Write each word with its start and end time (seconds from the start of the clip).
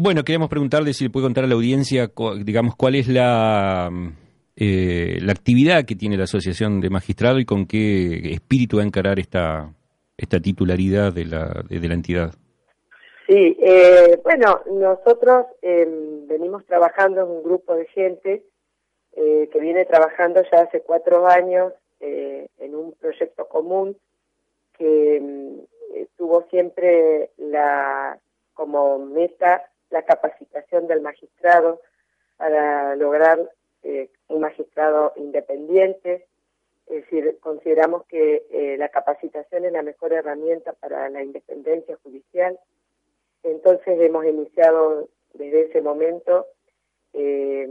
Bueno, 0.00 0.22
queremos 0.22 0.48
preguntarle 0.48 0.92
si 0.92 1.02
le 1.02 1.10
puede 1.10 1.26
contar 1.26 1.42
a 1.42 1.48
la 1.48 1.56
audiencia, 1.56 2.12
digamos, 2.44 2.76
cuál 2.76 2.94
es 2.94 3.08
la, 3.08 3.90
eh, 4.54 5.18
la 5.20 5.32
actividad 5.32 5.84
que 5.84 5.96
tiene 5.96 6.16
la 6.16 6.22
Asociación 6.22 6.80
de 6.80 6.88
Magistrados 6.88 7.40
y 7.40 7.44
con 7.44 7.66
qué 7.66 8.30
espíritu 8.30 8.76
va 8.76 8.84
a 8.84 8.86
encarar 8.86 9.18
esta, 9.18 9.74
esta 10.16 10.38
titularidad 10.38 11.12
de 11.12 11.24
la, 11.24 11.64
de, 11.68 11.88
la 11.88 11.94
entidad. 11.94 12.30
Sí, 13.26 13.56
eh, 13.60 14.20
bueno, 14.22 14.60
nosotros 14.70 15.46
em, 15.62 16.28
venimos 16.28 16.64
trabajando 16.64 17.22
en 17.22 17.30
un 17.30 17.42
grupo 17.42 17.74
de 17.74 17.86
gente 17.86 18.44
eh, 19.16 19.48
que 19.52 19.58
viene 19.58 19.84
trabajando 19.84 20.44
ya 20.52 20.60
hace 20.60 20.80
cuatro 20.80 21.26
años 21.26 21.72
en 21.98 22.76
un 22.76 22.92
proyecto 22.92 23.48
común 23.48 23.96
que 24.78 25.16
em, 25.16 25.56
tuvo 26.16 26.46
siempre 26.50 27.30
la 27.36 28.16
como 28.54 29.00
meta 29.00 29.64
la 29.90 30.02
capacitación 30.02 30.86
del 30.86 31.00
magistrado 31.00 31.80
para 32.36 32.94
lograr 32.96 33.50
eh, 33.82 34.10
un 34.28 34.40
magistrado 34.40 35.12
independiente. 35.16 36.26
Es 36.86 37.04
decir, 37.04 37.38
consideramos 37.40 38.06
que 38.06 38.46
eh, 38.50 38.76
la 38.78 38.88
capacitación 38.88 39.66
es 39.66 39.72
la 39.72 39.82
mejor 39.82 40.12
herramienta 40.12 40.72
para 40.72 41.08
la 41.10 41.22
independencia 41.22 41.98
judicial. 42.02 42.58
Entonces 43.42 44.00
hemos 44.00 44.24
iniciado 44.24 45.08
desde 45.34 45.62
ese 45.62 45.80
momento 45.82 46.46
eh, 47.12 47.68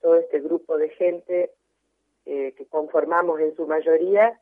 todo 0.00 0.16
este 0.16 0.40
grupo 0.40 0.76
de 0.76 0.90
gente 0.90 1.50
que 2.24 2.66
conformamos 2.68 3.40
en 3.40 3.56
su 3.56 3.66
mayoría, 3.66 4.38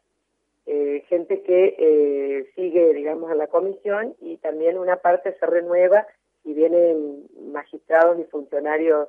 gente 0.65 1.43
que 1.43 2.51
sigue, 2.57 2.93
digamos, 2.95 3.31
a 3.31 3.37
la 3.37 3.47
comisión 3.47 4.17
y 4.21 4.39
también 4.39 4.77
una 4.77 4.97
parte 4.97 5.37
se 5.39 5.47
renueva 5.47 6.05
y 6.47 6.55
vienen 6.55 7.27
magistrados 7.51 8.19
y 8.21 8.25
funcionarios 8.25 9.09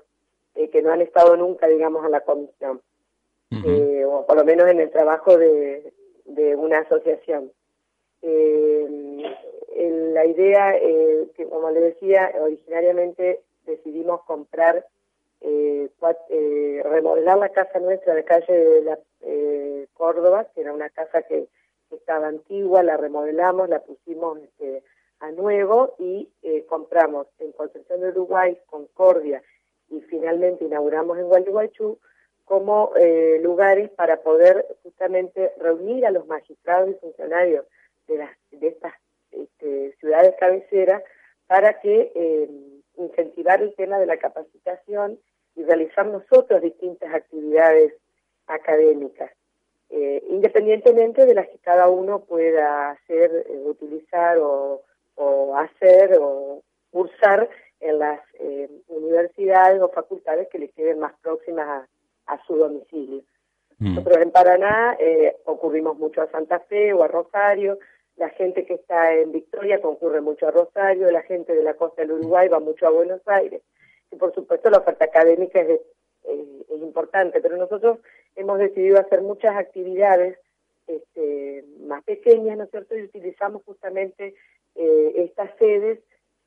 eh, 0.56 0.70
que 0.70 0.82
no 0.82 0.92
han 0.92 1.02
estado 1.02 1.38
nunca, 1.38 1.68
digamos, 1.68 2.04
en 2.04 2.12
la 2.12 2.22
comisión, 2.22 2.82
eh, 3.64 4.04
o 4.06 4.26
por 4.26 4.38
lo 4.38 4.44
menos 4.44 4.68
en 4.68 4.80
el 4.80 4.90
trabajo 4.90 5.38
de, 5.38 5.94
de 6.26 6.56
una 6.56 6.80
asociación. 6.80 7.52
Eh, 8.24 8.88
la 10.14 10.26
idea, 10.26 10.74
que 11.36 11.48
como 11.48 11.70
le 11.70 11.80
decía, 11.80 12.32
originariamente 12.42 13.42
decidimos 13.68 14.24
comprar, 14.24 14.84
remodelar 15.40 17.38
la 17.38 17.50
casa 17.50 17.80
nuestra 17.80 18.16
de 18.16 18.24
calle 18.24 18.52
de 18.52 18.82
la 18.82 18.98
Córdoba, 19.94 20.48
que 20.56 20.62
era 20.62 20.74
una 20.74 20.90
casa 20.90 21.22
que, 21.22 21.48
estaba 21.92 22.28
antigua, 22.28 22.84
la 22.84 22.98
remodelamos, 22.98 23.70
la 23.70 23.80
pusimos 23.80 24.40
este, 24.40 24.84
a 25.20 25.32
nuevo 25.32 25.96
y 26.00 26.30
eh, 26.44 26.66
compramos 26.68 27.28
en 27.40 27.52
Concepción 27.52 28.02
de 28.02 28.10
Uruguay, 28.10 28.58
Concordia 28.68 29.42
y 29.90 30.02
finalmente 30.02 30.66
inauguramos 30.66 31.18
en 31.18 31.26
Gualeguaychú 31.26 32.00
como 32.46 32.92
eh, 32.96 33.40
lugares 33.42 33.90
para 33.92 34.22
poder 34.22 34.66
justamente 34.84 35.52
reunir 35.60 36.06
a 36.06 36.12
los 36.12 36.28
magistrados 36.28 36.90
y 36.90 36.94
funcionarios 36.96 37.66
de, 38.08 38.18
las, 38.18 38.30
de 38.52 38.68
estas 38.68 38.94
este, 39.32 39.96
ciudades 40.00 40.36
cabeceras 40.40 41.04
para 41.48 41.80
que 41.80 42.12
eh, 42.14 42.50
incentivar 42.98 43.62
el 43.62 43.74
tema 43.76 44.00
de 44.00 44.06
la 44.06 44.18
capacitación 44.18 45.20
y 45.56 45.64
realizar 45.64 46.06
nosotros 46.06 46.62
distintas 46.62 47.14
actividades 47.14 47.94
académicas, 48.46 49.32
independientemente 50.30 51.26
de 51.26 51.34
las 51.34 51.48
que 51.48 51.58
cada 51.60 51.90
uno 51.90 52.24
pueda 52.26 52.92
hacer, 52.92 53.48
utilizar 53.66 54.38
o 54.38 54.84
o 55.18 55.56
hacer 55.58 56.18
o 56.20 56.64
cursar 56.92 57.50
en 57.80 58.00
las 58.00 58.20
eh, 58.40 58.70
universidades 58.88 59.82
o 59.82 59.90
facultades 59.90 60.48
que 60.50 60.60
le 60.60 60.70
queden 60.70 61.00
más 61.00 61.14
próximas 61.22 61.88
a, 62.26 62.46
su 62.46 62.56
domicilio. 62.56 63.24
Mm. 63.80 63.96
Nosotros 63.96 64.18
en 64.18 64.32
Paraná 64.32 64.96
eh, 65.00 65.36
ocurrimos 65.46 65.98
mucho 65.98 66.22
a 66.22 66.32
Santa 66.32 66.60
Fe 66.62 66.94
o 66.94 67.04
a 67.04 67.08
Rosario, 67.08 67.78
la 68.18 68.30
gente 68.30 68.66
que 68.66 68.74
está 68.74 69.14
en 69.14 69.32
Victoria 69.32 69.80
concurre 69.80 70.22
mucho 70.22 70.48
a 70.48 70.52
Rosario, 70.52 71.12
la 71.12 71.22
gente 71.22 71.54
de 71.54 71.64
la 71.64 71.76
costa 71.76 72.02
del 72.02 72.14
Uruguay 72.14 72.48
va 72.48 72.60
mucho 72.60 72.88
a 72.88 72.92
Buenos 72.92 73.22
Aires. 73.28 73.62
Y 74.12 74.16
por 74.16 74.34
supuesto 74.34 74.70
la 74.70 74.80
oferta 74.80 75.06
académica 75.06 75.62
es, 75.62 75.80
eh, 76.24 76.64
es 76.68 76.82
importante, 76.82 77.40
pero 77.42 77.58
nosotros 77.58 78.00
hemos 78.36 78.58
decidido 78.58 79.00
hacer 79.00 79.22
muchas 79.22 79.56
actividades 79.56 80.40
este, 80.88 81.64
más 81.82 82.04
pequeñas, 82.04 82.58
¿no 82.58 82.64
es 82.64 82.72
cierto? 82.72 82.96
Y 82.98 83.04
utilizamos 83.04 83.64
justamente 83.64 84.36
eh, 84.76 85.14
estas 85.16 85.52
sedes 85.58 86.00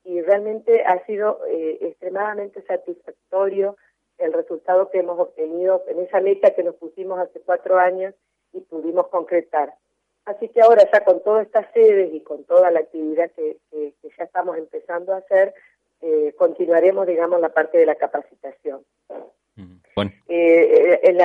y 0.03 0.21
realmente 0.21 0.83
ha 0.83 1.05
sido 1.05 1.39
eh, 1.47 1.77
extremadamente 1.81 2.61
satisfactorio 2.63 3.77
el 4.17 4.33
resultado 4.33 4.89
que 4.89 4.99
hemos 4.99 5.19
obtenido 5.19 5.83
en 5.87 5.99
esa 5.99 6.21
meta 6.21 6.53
que 6.53 6.63
nos 6.63 6.75
pusimos 6.75 7.19
hace 7.19 7.39
cuatro 7.41 7.77
años 7.77 8.13
y 8.53 8.61
pudimos 8.61 9.07
concretar. 9.07 9.73
Así 10.25 10.49
que 10.49 10.61
ahora 10.61 10.87
ya 10.91 11.03
con 11.03 11.23
todas 11.23 11.45
estas 11.47 11.71
sedes 11.73 12.13
y 12.13 12.21
con 12.21 12.43
toda 12.43 12.69
la 12.71 12.81
actividad 12.81 13.31
que, 13.31 13.57
ya 14.17 14.23
estamos 14.23 14.57
empezando 14.57 15.13
a 15.13 15.17
hacer, 15.17 15.53
eh, 16.01 16.33
continuaremos, 16.37 17.07
digamos, 17.07 17.41
la 17.41 17.49
parte 17.49 17.77
de 17.77 17.85
la 17.85 17.95
capacitación. 17.95 18.83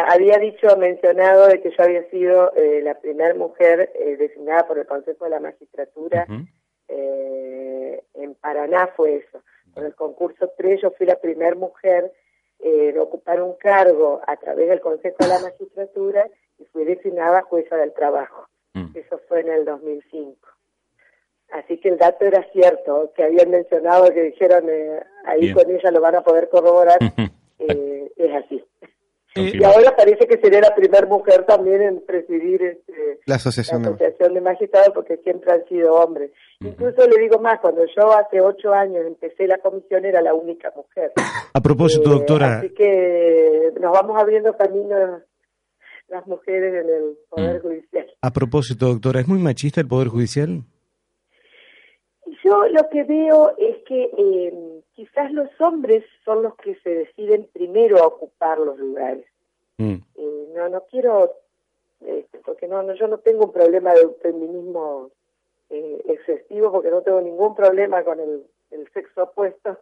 Había 0.08 0.38
dicho, 0.38 0.76
mencionado 0.76 1.48
de 1.48 1.60
que 1.60 1.70
yo 1.70 1.82
había 1.82 2.08
sido 2.10 2.52
la 2.82 2.98
primera 2.98 3.34
mujer 3.34 3.92
designada 4.18 4.66
por 4.66 4.78
el 4.78 4.86
Consejo 4.86 5.24
de 5.24 5.30
la 5.30 5.40
Magistratura 5.40 6.26
eh, 6.88 8.02
en 8.14 8.34
Paraná 8.34 8.88
fue 8.96 9.16
eso. 9.16 9.42
Con 9.74 9.84
el 9.84 9.94
concurso 9.94 10.50
3 10.56 10.80
yo 10.82 10.90
fui 10.92 11.06
la 11.06 11.16
primera 11.16 11.54
mujer 11.54 12.12
eh, 12.60 12.90
en 12.90 12.98
ocupar 12.98 13.42
un 13.42 13.54
cargo 13.54 14.20
a 14.26 14.36
través 14.36 14.68
del 14.68 14.80
Consejo 14.80 15.16
de 15.18 15.28
la 15.28 15.40
Magistratura 15.40 16.28
y 16.58 16.64
fui 16.66 16.84
designada 16.84 17.42
jueza 17.42 17.76
del 17.76 17.92
trabajo. 17.92 18.48
Mm. 18.74 18.96
Eso 18.96 19.20
fue 19.28 19.40
en 19.40 19.48
el 19.48 19.64
2005. 19.64 20.48
Así 21.52 21.78
que 21.78 21.90
el 21.90 21.98
dato 21.98 22.24
era 22.24 22.42
cierto, 22.52 23.12
que 23.14 23.22
habían 23.22 23.50
mencionado, 23.50 24.12
que 24.12 24.22
dijeron, 24.22 24.68
eh, 24.68 25.00
ahí 25.26 25.52
con 25.52 25.70
ella 25.70 25.90
lo 25.92 26.00
van 26.00 26.16
a 26.16 26.22
poder 26.22 26.48
corroborar, 26.48 26.98
eh, 27.58 28.12
es 28.16 28.34
así. 28.34 28.64
Y 29.36 29.62
ahora 29.64 29.94
parece 29.94 30.26
que 30.26 30.38
sería 30.38 30.60
la 30.60 30.74
primera 30.74 31.06
mujer 31.06 31.44
también 31.44 31.82
en 31.82 32.00
presidir 32.06 32.62
este, 32.62 33.20
la 33.26 33.34
asociación, 33.34 33.82
de 33.82 34.40
magistrados 34.40 34.90
porque 34.94 35.18
siempre 35.18 35.52
han 35.52 35.64
sido 35.68 35.94
hombres. 35.94 36.30
Incluso 36.60 37.06
le 37.06 37.20
digo 37.20 37.38
más, 37.38 37.60
cuando 37.60 37.84
yo 37.94 38.12
hace 38.12 38.40
ocho 38.40 38.72
años 38.72 39.04
empecé 39.06 39.46
la 39.46 39.58
comisión 39.58 40.04
era 40.04 40.22
la 40.22 40.32
única 40.32 40.72
mujer. 40.74 41.12
A 41.52 41.60
propósito, 41.60 42.10
eh, 42.10 42.14
doctora. 42.14 42.58
Así 42.58 42.70
que 42.70 43.72
nos 43.78 43.92
vamos 43.92 44.16
abriendo 44.20 44.56
caminos 44.56 45.22
las 46.08 46.26
mujeres 46.26 46.84
en 46.84 46.88
el 46.88 47.18
Poder 47.28 47.58
mm. 47.58 47.62
Judicial. 47.62 48.06
A 48.22 48.32
propósito, 48.32 48.86
doctora, 48.86 49.20
¿es 49.20 49.28
muy 49.28 49.38
machista 49.38 49.80
el 49.80 49.88
Poder 49.88 50.08
Judicial? 50.08 50.62
Yo 52.46 52.68
lo 52.68 52.88
que 52.90 53.02
veo 53.02 53.56
es 53.58 53.78
que 53.88 54.04
eh, 54.16 54.82
quizás 54.94 55.32
los 55.32 55.48
hombres 55.60 56.04
son 56.24 56.44
los 56.44 56.54
que 56.54 56.76
se 56.76 56.90
deciden 56.90 57.48
primero 57.52 57.98
a 57.98 58.06
ocupar 58.06 58.58
los 58.58 58.78
lugares. 58.78 59.26
Mm. 59.78 59.96
Eh, 60.14 60.48
no, 60.54 60.68
no 60.68 60.84
quiero, 60.88 61.32
este, 62.00 62.38
porque 62.44 62.68
no, 62.68 62.84
no, 62.84 62.94
yo 62.94 63.08
no 63.08 63.18
tengo 63.18 63.46
un 63.46 63.52
problema 63.52 63.92
de 63.94 64.08
feminismo 64.22 65.10
eh, 65.70 66.00
excesivo, 66.06 66.70
porque 66.70 66.90
no 66.90 67.02
tengo 67.02 67.20
ningún 67.20 67.56
problema 67.56 68.04
con 68.04 68.20
el, 68.20 68.44
sexo 68.94 69.24
opuesto. 69.24 69.78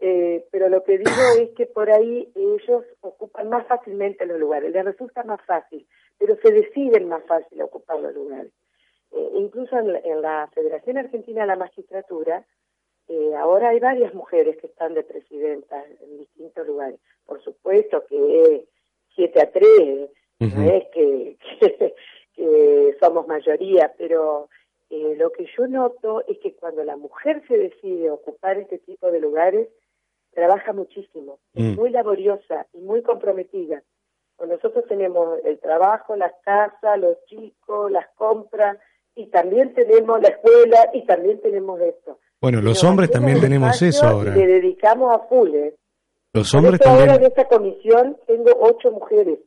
Eh, 0.00 0.46
pero 0.50 0.70
lo 0.70 0.82
que 0.82 0.96
digo 0.96 1.10
es 1.38 1.50
que 1.50 1.66
por 1.66 1.90
ahí 1.90 2.26
ellos 2.34 2.84
ocupan 3.02 3.50
más 3.50 3.66
fácilmente 3.66 4.24
los 4.24 4.40
lugares, 4.40 4.72
les 4.72 4.82
resulta 4.82 5.24
más 5.24 5.42
fácil, 5.44 5.86
pero 6.18 6.36
se 6.36 6.52
deciden 6.52 7.08
más 7.08 7.22
fácil 7.26 7.60
a 7.60 7.66
ocupar 7.66 8.00
los 8.00 8.14
lugares. 8.14 8.50
Incluso 9.34 9.78
en 9.78 10.22
la 10.22 10.48
Federación 10.54 10.98
Argentina 10.98 11.42
de 11.42 11.46
la 11.46 11.56
Magistratura, 11.56 12.44
eh, 13.08 13.34
ahora 13.36 13.70
hay 13.70 13.80
varias 13.80 14.14
mujeres 14.14 14.56
que 14.58 14.68
están 14.68 14.94
de 14.94 15.02
presidentas 15.02 15.84
en 16.00 16.18
distintos 16.18 16.66
lugares. 16.66 17.00
Por 17.26 17.42
supuesto 17.42 18.04
que 18.06 18.42
es 18.42 18.62
7 19.14 19.40
a 19.42 19.50
3, 19.50 20.10
no 20.40 20.62
es 20.62 20.84
que, 20.88 21.36
que, 22.34 22.96
somos 23.00 23.26
mayoría, 23.28 23.92
pero 23.98 24.48
eh, 24.90 25.14
lo 25.16 25.30
que 25.30 25.46
yo 25.56 25.66
noto 25.66 26.24
es 26.26 26.38
que 26.38 26.54
cuando 26.54 26.84
la 26.84 26.96
mujer 26.96 27.42
se 27.48 27.58
decide 27.58 28.10
ocupar 28.10 28.58
este 28.58 28.78
tipo 28.78 29.10
de 29.10 29.20
lugares, 29.20 29.68
trabaja 30.32 30.72
muchísimo, 30.72 31.38
es 31.54 31.64
Mm. 31.64 31.80
muy 31.80 31.90
laboriosa 31.90 32.66
y 32.72 32.80
muy 32.80 33.02
comprometida. 33.02 33.82
Pues 34.36 34.48
nosotros 34.48 34.86
tenemos 34.88 35.38
el 35.44 35.58
trabajo, 35.58 36.16
las 36.16 36.32
casas, 36.42 36.98
los 36.98 37.22
chicos, 37.26 37.90
las 37.92 38.08
compras, 38.14 38.78
y 39.14 39.26
también 39.30 39.74
tenemos 39.74 40.20
la 40.20 40.28
escuela, 40.28 40.88
y 40.94 41.04
también 41.06 41.40
tenemos 41.40 41.80
esto. 41.80 42.18
Bueno, 42.40 42.60
los 42.60 42.82
hombres 42.84 43.10
también 43.10 43.40
tenemos 43.40 43.80
eso 43.82 44.06
ahora. 44.06 44.34
Le 44.34 44.46
dedicamos 44.46 45.14
a 45.14 45.20
full. 45.28 45.54
¿eh? 45.54 45.74
Los 46.32 46.50
Por 46.50 46.58
hombres 46.60 46.80
eso 46.80 46.90
ahora 46.90 47.02
en 47.04 47.08
también, 47.10 47.30
esta 47.30 47.44
comisión 47.48 48.16
tengo 48.26 48.50
ocho 48.60 48.90
mujeres. 48.90 49.38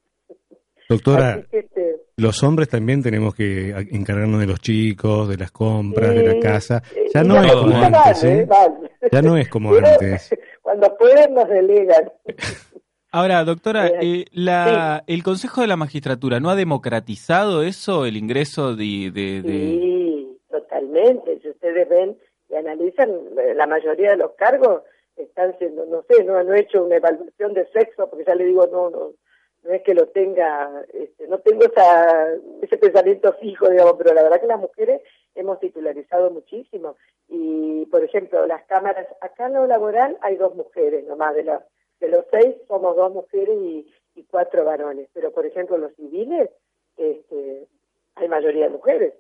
doctora, 0.88 1.44
este, 1.52 1.96
los 2.18 2.42
hombres 2.44 2.70
también 2.70 3.02
tenemos 3.02 3.34
que 3.36 3.72
encargarnos 3.92 4.40
de 4.40 4.46
los 4.48 4.60
chicos, 4.62 5.28
de 5.28 5.38
las 5.38 5.52
compras, 5.52 6.14
de 6.14 6.24
la 6.36 6.40
casa. 6.40 6.84
eh, 6.96 7.08
Ya 7.14 7.22
y 7.24 7.28
no 7.28 7.44
es 7.44 7.52
como 7.54 7.76
antes, 7.76 8.24
¿eh? 8.24 8.48
Ya 9.12 9.22
no 9.22 9.36
es 9.38 9.50
como 9.50 9.74
antes. 9.76 10.30
Cuando 10.62 10.96
pueden 10.98 11.34
nos 11.34 11.50
delegan. 11.50 12.12
Ahora, 13.18 13.44
doctora, 13.46 13.88
Eh, 13.88 13.98
eh, 14.02 14.26
la, 14.34 15.04
¿el 15.08 15.24
Consejo 15.24 15.62
de 15.62 15.68
la 15.68 15.78
Magistratura 15.78 16.40
no 16.42 16.50
ha 16.50 16.56
democratizado 16.56 17.64
eso, 17.64 18.06
el 18.06 18.18
ingreso 18.18 18.76
de... 18.76 19.10
de- 19.14 19.42
de- 19.42 19.80
Sí, 19.80 20.38
totalmente. 20.50 21.40
Si 21.42 21.50
ustedes 21.50 21.88
ven 21.88 22.18
y 22.50 22.56
analizan, 22.56 23.10
eh, 23.40 23.54
la 23.56 23.68
mayoría 23.68 24.12
de 24.12 24.18
los 24.18 24.32
cargos 24.34 24.82
están 25.16 25.58
siendo, 25.60 25.86
no 25.86 26.04
sé, 26.10 26.24
no, 26.26 26.40
he 26.54 26.60
hecho 26.60 26.84
una 26.84 26.98
evaluación 26.98 27.54
de 27.54 27.66
sexo, 27.72 28.10
porque 28.10 28.26
ya 28.26 28.36
le 28.36 28.44
digo, 28.46 28.68
no, 28.68 28.90
no, 28.90 29.12
no 29.64 29.72
es 29.74 29.82
que 29.84 29.94
lo 29.94 30.08
tenga, 30.10 30.84
este, 30.94 31.28
no 31.30 31.38
tengo 31.40 31.64
esa, 31.66 32.28
ese 32.62 32.78
pensamiento 32.78 33.32
fijo, 33.40 33.70
digamos, 33.70 33.94
pero 33.98 34.14
la 34.14 34.24
verdad 34.24 34.42
que 34.42 34.48
las 34.48 34.60
mujeres 34.60 35.02
hemos 35.36 35.60
titularizado 35.62 36.32
muchísimo. 36.32 36.98
Y, 37.30 37.86
por 37.86 38.04
ejemplo, 38.04 38.46
las 38.46 38.66
cámaras, 38.66 39.08
acá 39.22 39.48
en 39.48 39.54
lo 39.54 39.66
laboral 39.68 40.18
hay 40.22 40.36
dos 40.36 40.54
mujeres 40.54 41.06
nomás, 41.08 41.34
de, 41.34 41.46
los 41.46 41.62
de 42.00 42.10
los 42.10 42.26
seis 42.32 42.56
somos 42.68 42.96
dos 42.96 43.14
mujeres 43.14 43.58
y, 43.62 43.92
y 44.16 44.24
cuatro 44.24 44.66
varones, 44.66 45.10
pero, 45.14 45.32
por 45.32 45.46
ejemplo, 45.46 45.78
los 45.78 45.94
civiles, 45.96 46.50
este, 46.98 47.68
hay 48.16 48.28
mayoría 48.28 48.66
de 48.66 48.72
mujeres. 48.72 49.14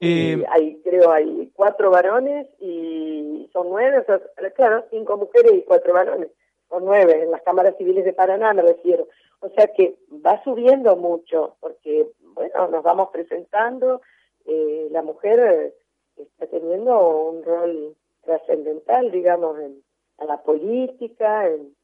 Eh, 0.00 0.44
hay, 0.50 0.78
creo, 0.82 1.10
hay 1.10 1.50
cuatro 1.54 1.90
varones 1.90 2.46
y 2.60 3.48
son 3.52 3.70
nueve, 3.70 3.98
o 3.98 4.04
sea, 4.04 4.20
claro, 4.54 4.84
cinco 4.90 5.16
mujeres 5.16 5.52
y 5.54 5.62
cuatro 5.62 5.94
varones. 5.94 6.28
Son 6.68 6.84
nueve 6.84 7.22
en 7.22 7.30
las 7.30 7.42
cámaras 7.42 7.76
civiles 7.78 8.04
de 8.04 8.12
Paraná, 8.12 8.52
me 8.52 8.62
refiero. 8.62 9.08
O 9.40 9.48
sea 9.50 9.68
que 9.68 9.96
va 10.24 10.42
subiendo 10.44 10.96
mucho, 10.96 11.56
porque, 11.60 12.10
bueno, 12.20 12.68
nos 12.68 12.82
vamos 12.82 13.08
presentando, 13.10 14.02
eh, 14.44 14.88
la 14.90 15.02
mujer 15.02 15.38
eh, 15.40 15.74
está 16.16 16.46
teniendo 16.46 17.30
un 17.30 17.42
rol 17.42 17.96
trascendental, 18.22 19.10
digamos, 19.10 19.58
en, 19.60 19.82
en 20.18 20.26
la 20.26 20.42
política, 20.42 21.48
en, 21.48 21.74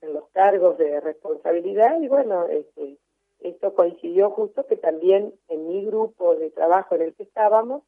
en 0.00 0.12
los 0.12 0.28
cargos 0.30 0.78
de 0.78 1.00
responsabilidad, 1.00 2.00
y 2.00 2.08
bueno, 2.08 2.46
este, 2.46 2.98
esto 3.40 3.74
coincidió 3.74 4.30
justo 4.30 4.66
que 4.66 4.76
también 4.76 5.34
en 5.48 5.68
mi 5.68 5.84
grupo 5.84 6.34
de 6.36 6.50
trabajo 6.50 6.94
en 6.94 7.02
el 7.02 7.14
que 7.14 7.24
estábamos, 7.24 7.82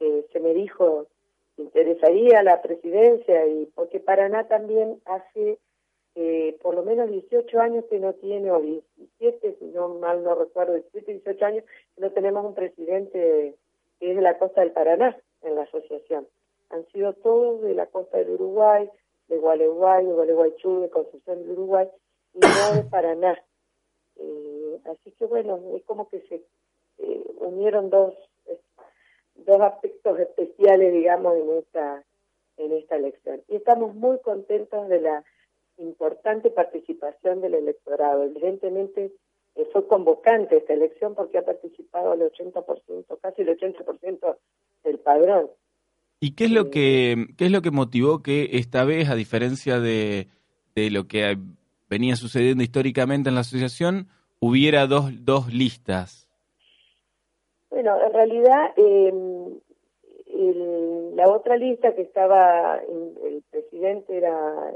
eh, 0.00 0.26
se 0.32 0.40
me 0.40 0.54
dijo, 0.54 1.06
¿te 1.56 1.62
interesaría 1.62 2.42
la 2.42 2.60
presidencia? 2.60 3.46
y 3.46 3.66
Porque 3.74 4.00
Paraná 4.00 4.48
también 4.48 5.00
hace 5.04 5.58
eh, 6.14 6.58
por 6.60 6.74
lo 6.74 6.82
menos 6.82 7.10
18 7.10 7.58
años 7.60 7.84
que 7.88 7.98
no 7.98 8.12
tiene, 8.14 8.50
o 8.50 8.60
17, 8.60 9.56
si 9.58 9.64
no 9.66 9.88
mal 9.88 10.22
no 10.22 10.34
recuerdo, 10.34 10.74
17, 10.74 11.12
18 11.12 11.44
años, 11.44 11.64
que 11.94 12.00
no 12.00 12.10
tenemos 12.10 12.44
un 12.44 12.54
presidente 12.54 13.56
que 13.98 14.10
es 14.10 14.16
de 14.16 14.22
la 14.22 14.38
costa 14.38 14.60
del 14.60 14.72
Paraná 14.72 15.16
en 15.42 15.54
la 15.54 15.62
asociación. 15.62 16.28
Han 16.70 16.86
sido 16.88 17.14
todos 17.14 17.62
de 17.62 17.74
la 17.74 17.86
costa 17.86 18.18
del 18.18 18.30
Uruguay, 18.30 18.90
de 19.32 19.38
Gualeguay, 19.38 20.04
de 20.04 20.12
Gualeguaychú, 20.12 20.80
de 20.82 20.90
Concepción 20.90 21.40
del 21.40 21.52
Uruguay, 21.52 21.88
y 22.34 22.40
no 22.40 22.76
de 22.76 22.82
Paraná. 22.90 23.42
Eh, 24.16 24.80
así 24.84 25.10
que 25.12 25.24
bueno, 25.24 25.58
es 25.74 25.82
como 25.84 26.08
que 26.10 26.20
se 26.28 26.44
eh, 26.98 27.24
unieron 27.40 27.88
dos 27.88 28.12
eh, 28.44 28.60
dos 29.34 29.60
aspectos 29.62 30.20
especiales, 30.20 30.92
digamos, 30.92 31.34
en 31.36 31.50
esta 31.58 32.04
en 32.58 32.72
esta 32.72 32.96
elección. 32.96 33.42
Y 33.48 33.56
estamos 33.56 33.94
muy 33.94 34.18
contentos 34.20 34.88
de 34.88 35.00
la 35.00 35.24
importante 35.78 36.50
participación 36.50 37.40
del 37.40 37.54
electorado. 37.54 38.24
Evidentemente 38.24 39.12
eh, 39.54 39.68
fue 39.72 39.88
convocante 39.88 40.58
esta 40.58 40.74
elección 40.74 41.14
porque 41.14 41.38
ha 41.38 41.42
participado 41.42 42.12
el 42.12 42.20
80%, 42.20 43.18
casi 43.20 43.42
el 43.42 43.58
80% 43.58 44.36
del 44.84 44.98
padrón. 44.98 45.50
¿Y 46.24 46.36
qué 46.36 46.44
es 46.44 46.52
lo 46.52 46.70
que 46.70 47.26
qué 47.36 47.46
es 47.46 47.50
lo 47.50 47.62
que 47.62 47.72
motivó 47.72 48.22
que 48.22 48.50
esta 48.52 48.84
vez, 48.84 49.10
a 49.10 49.16
diferencia 49.16 49.80
de, 49.80 50.28
de 50.76 50.88
lo 50.92 51.08
que 51.08 51.36
venía 51.90 52.14
sucediendo 52.14 52.62
históricamente 52.62 53.28
en 53.28 53.34
la 53.34 53.40
asociación, 53.40 54.06
hubiera 54.38 54.86
dos, 54.86 55.10
dos 55.24 55.52
listas? 55.52 56.28
Bueno, 57.70 57.96
en 58.06 58.12
realidad 58.12 58.70
eh, 58.76 59.12
la 61.16 61.28
otra 61.28 61.56
lista 61.56 61.92
que 61.92 62.02
estaba, 62.02 62.76
el 62.78 63.42
presidente 63.50 64.16
era, 64.16 64.72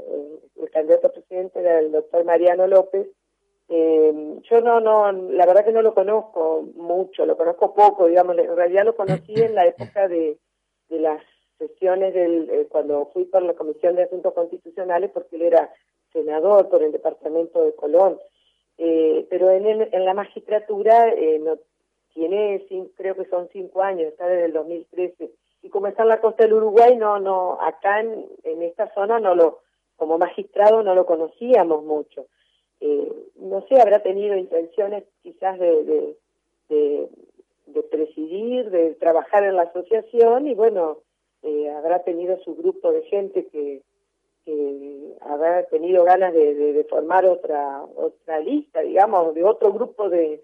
el 0.61 0.69
candidato 0.69 1.07
a 1.07 1.13
presidente 1.13 1.61
era 1.61 1.79
el 1.79 1.93
doctor 1.93 2.25
Mariano 2.25 2.67
López. 2.67 3.07
Eh, 3.69 4.41
yo 4.49 4.59
no, 4.59 4.81
no, 4.81 5.13
la 5.13 5.45
verdad 5.45 5.63
que 5.63 5.71
no 5.71 5.81
lo 5.81 5.93
conozco 5.93 6.67
mucho, 6.75 7.25
lo 7.25 7.37
conozco 7.37 7.73
poco, 7.73 8.07
digamos, 8.07 8.37
en 8.37 8.53
realidad 8.53 8.83
lo 8.83 8.97
conocí 8.97 9.33
en 9.35 9.55
la 9.55 9.65
época 9.65 10.09
de, 10.09 10.37
de 10.89 10.99
las 10.99 11.21
sesiones 11.57 12.13
del, 12.13 12.49
eh, 12.49 12.67
cuando 12.69 13.07
fui 13.13 13.25
por 13.25 13.41
la 13.43 13.53
Comisión 13.53 13.95
de 13.95 14.03
Asuntos 14.03 14.33
Constitucionales, 14.33 15.11
porque 15.11 15.35
él 15.37 15.43
era 15.43 15.73
senador 16.13 16.69
por 16.69 16.83
el 16.83 16.91
departamento 16.91 17.63
de 17.63 17.73
Colón. 17.75 18.19
Eh, 18.77 19.25
pero 19.29 19.49
en, 19.49 19.65
el- 19.65 19.89
en 19.91 20.05
la 20.05 20.13
magistratura 20.13 21.09
eh, 21.09 21.39
no 21.39 21.57
tiene, 22.13 22.65
creo 22.95 23.15
que 23.15 23.25
son 23.25 23.49
cinco 23.51 23.81
años, 23.81 24.07
está 24.09 24.27
desde 24.27 24.45
el 24.45 24.53
2013. 24.53 25.31
Y 25.63 25.69
como 25.69 25.87
está 25.87 26.03
en 26.03 26.09
la 26.09 26.21
costa 26.21 26.43
del 26.43 26.53
Uruguay, 26.53 26.95
no, 26.95 27.19
no, 27.19 27.57
acá 27.61 27.99
en, 28.01 28.27
esta 28.61 28.93
zona 28.93 29.19
no 29.19 29.35
lo, 29.35 29.59
como 29.95 30.17
magistrado 30.17 30.83
no 30.83 30.93
lo 30.95 31.05
conocíamos 31.05 31.83
mucho. 31.83 32.27
Eh, 32.79 33.11
no 33.37 33.61
sé, 33.67 33.81
habrá 33.81 33.99
tenido 34.03 34.35
intenciones 34.35 35.03
quizás 35.23 35.57
de, 35.59 36.15
de 36.69 37.83
presidir, 37.83 38.69
de 38.69 38.95
trabajar 38.95 39.43
en 39.43 39.55
la 39.55 39.63
asociación 39.63 40.47
y 40.47 40.53
bueno, 40.55 40.99
eh, 41.43 41.69
habrá 41.69 42.03
tenido 42.03 42.37
su 42.43 42.55
grupo 42.55 42.91
de 42.91 43.03
gente 43.03 43.47
que, 43.47 43.81
habrá 45.19 45.63
tenido 45.63 46.05
ganas 46.05 46.33
de, 46.33 46.55
de, 46.55 46.83
formar 46.85 47.25
otra 47.25 47.83
otra 47.83 48.39
lista, 48.39 48.79
digamos, 48.79 49.35
de 49.35 49.43
otro 49.43 49.73
grupo 49.73 50.09
de, 50.09 50.41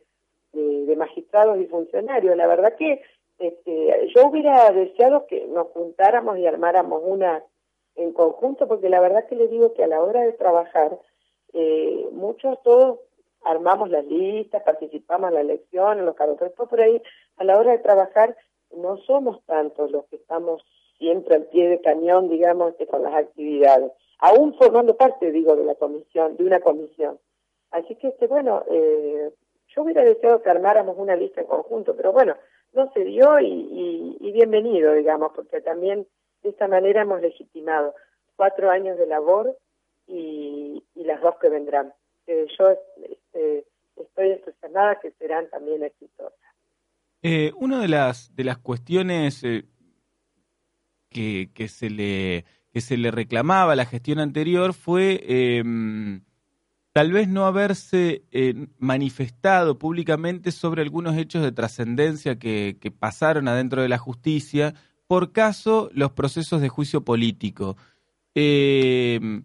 de, 0.51 0.95
magistrados 0.97 1.57
y 1.59 1.67
funcionarios. 1.67 2.35
La 2.35 2.47
verdad 2.47 2.75
que 2.75 3.01
este, 3.39 4.11
yo 4.13 4.27
hubiera 4.27 4.71
deseado 4.71 5.25
que 5.25 5.45
nos 5.47 5.67
juntáramos 5.67 6.37
y 6.37 6.45
armáramos 6.45 7.01
una 7.05 7.43
en 7.95 8.11
conjunto, 8.11 8.67
porque 8.67 8.89
la 8.89 8.99
verdad 8.99 9.27
que 9.27 9.35
le 9.35 9.47
digo 9.47 9.73
que 9.73 9.83
a 9.83 9.87
la 9.87 10.01
hora 10.01 10.21
de 10.21 10.33
trabajar, 10.33 10.99
eh, 11.53 12.07
muchos 12.11 12.61
todos 12.63 12.99
armamos 13.43 13.89
las 13.89 14.05
listas, 14.05 14.63
participamos 14.63 15.29
en 15.29 15.35
la 15.35 15.41
elección, 15.41 15.99
en 15.99 16.05
los 16.05 16.15
cargos, 16.15 16.37
pero 16.39 16.69
por 16.69 16.81
ahí, 16.81 17.01
a 17.37 17.43
la 17.43 17.57
hora 17.57 17.71
de 17.71 17.79
trabajar, 17.79 18.35
no 18.75 18.97
somos 18.97 19.43
tantos 19.45 19.91
los 19.91 20.05
que 20.05 20.15
estamos 20.15 20.63
siempre 21.03 21.35
al 21.35 21.43
pie 21.47 21.67
de 21.67 21.81
cañón, 21.81 22.29
digamos, 22.29 22.71
este, 22.71 22.87
con 22.87 23.03
las 23.03 23.13
actividades, 23.13 23.91
aún 24.19 24.55
formando 24.55 24.95
parte, 24.95 25.31
digo, 25.31 25.53
de 25.57 25.65
la 25.65 25.75
comisión, 25.75 26.37
de 26.37 26.45
una 26.45 26.61
comisión. 26.61 27.19
Así 27.71 27.95
que, 27.95 28.07
este, 28.07 28.27
bueno, 28.27 28.63
eh, 28.71 29.29
yo 29.75 29.81
hubiera 29.81 30.01
deseado 30.05 30.41
que 30.41 30.49
armáramos 30.49 30.95
una 30.97 31.17
lista 31.17 31.41
en 31.41 31.47
conjunto, 31.47 31.93
pero 31.97 32.13
bueno, 32.13 32.35
no 32.71 32.89
se 32.93 33.03
dio 33.03 33.37
y, 33.41 34.17
y, 34.21 34.31
bienvenido, 34.31 34.93
digamos, 34.93 35.33
porque 35.35 35.59
también 35.59 36.07
de 36.41 36.49
esta 36.49 36.69
manera 36.69 37.01
hemos 37.01 37.21
legitimado 37.21 37.93
cuatro 38.37 38.71
años 38.71 38.97
de 38.97 39.05
labor 39.05 39.57
y, 40.07 40.83
las 40.95 41.21
dos 41.21 41.35
que 41.41 41.49
vendrán. 41.49 41.93
Eh, 42.27 42.47
yo 42.57 42.69
este, 42.69 43.65
estoy 43.97 44.31
entusiasmada 44.31 45.01
que 45.01 45.11
serán 45.19 45.49
también 45.49 45.83
exitosas. 45.83 46.39
Eh, 47.25 47.51
una 47.57 47.81
de 47.81 47.87
las 47.87 48.35
de 48.35 48.43
las 48.43 48.57
cuestiones 48.57 49.43
eh, 49.43 49.63
que, 51.13 51.67
se 51.69 51.89
le 51.89 52.45
que 52.73 52.81
se 52.81 52.97
le 52.97 53.11
reclamaba 53.11 53.73
a 53.73 53.75
la 53.77 53.85
gestión 53.85 54.19
anterior 54.19 54.73
fue 54.73 55.23
eh, 55.25 55.63
tal 56.93 57.11
vez 57.11 57.27
no 57.27 57.45
haberse 57.45 58.23
eh, 58.31 58.67
manifestado 58.77 59.79
públicamente 59.79 60.51
sobre 60.51 60.83
algunos 60.83 61.17
hechos 61.17 61.41
de 61.41 61.51
trascendencia 61.51 62.37
que, 62.37 62.93
pasaron 62.99 63.47
adentro 63.47 63.81
de 63.81 63.89
la 63.89 63.97
justicia, 63.97 64.75
por 65.07 65.31
caso 65.31 65.89
los 65.93 66.11
procesos 66.11 66.61
de 66.61 66.69
juicio 66.69 67.03
político. 67.03 67.75
Eh, 68.35 69.41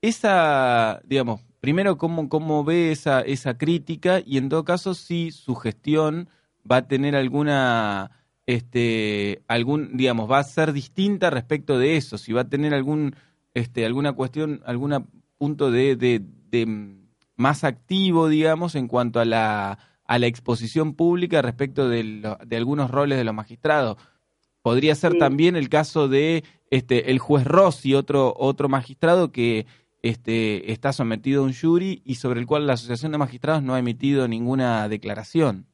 esa, 0.00 1.00
digamos, 1.04 1.40
primero, 1.60 1.98
¿cómo, 1.98 2.28
cómo 2.28 2.64
ve 2.64 2.92
esa, 2.92 3.20
esa 3.20 3.58
crítica? 3.58 4.20
Y 4.24 4.38
en 4.38 4.48
todo 4.48 4.64
caso, 4.64 4.94
si 4.94 5.32
su 5.32 5.56
gestión 5.56 6.28
va 6.70 6.76
a 6.76 6.88
tener 6.88 7.16
alguna, 7.16 8.10
este, 8.46 9.42
algún, 9.48 9.96
digamos, 9.96 10.30
va 10.30 10.38
a 10.38 10.44
ser 10.44 10.72
distinta 10.72 11.30
respecto 11.30 11.78
de 11.78 11.96
eso, 11.96 12.18
si 12.18 12.32
va 12.32 12.42
a 12.42 12.48
tener 12.48 12.74
algún, 12.74 13.14
este, 13.54 13.86
alguna 13.86 14.12
cuestión, 14.12 14.62
algún 14.64 15.06
punto 15.38 15.70
de, 15.70 15.96
de, 15.96 16.22
de 16.50 16.96
más 17.36 17.64
activo, 17.64 18.28
digamos, 18.28 18.74
en 18.74 18.88
cuanto 18.88 19.20
a 19.20 19.24
la, 19.24 19.78
a 20.04 20.18
la 20.18 20.26
exposición 20.26 20.94
pública 20.94 21.42
respecto 21.42 21.88
de, 21.88 22.36
de 22.44 22.56
algunos 22.56 22.90
roles 22.90 23.18
de 23.18 23.24
los 23.24 23.34
magistrados. 23.34 23.96
Podría 24.62 24.94
ser 24.94 25.18
también 25.18 25.56
el 25.56 25.68
caso 25.68 26.06
de 26.08 26.44
este, 26.70 27.10
el 27.10 27.18
juez 27.18 27.44
Rossi, 27.44 27.94
otro, 27.94 28.32
otro 28.36 28.68
magistrado 28.68 29.32
que 29.32 29.66
este, 30.02 30.72
está 30.72 30.92
sometido 30.92 31.42
a 31.42 31.46
un 31.46 31.54
jury 31.54 32.02
y 32.04 32.16
sobre 32.16 32.40
el 32.40 32.46
cual 32.46 32.66
la 32.66 32.74
Asociación 32.74 33.12
de 33.12 33.18
Magistrados 33.18 33.62
no 33.62 33.74
ha 33.74 33.78
emitido 33.78 34.28
ninguna 34.28 34.88
declaración. 34.88 35.66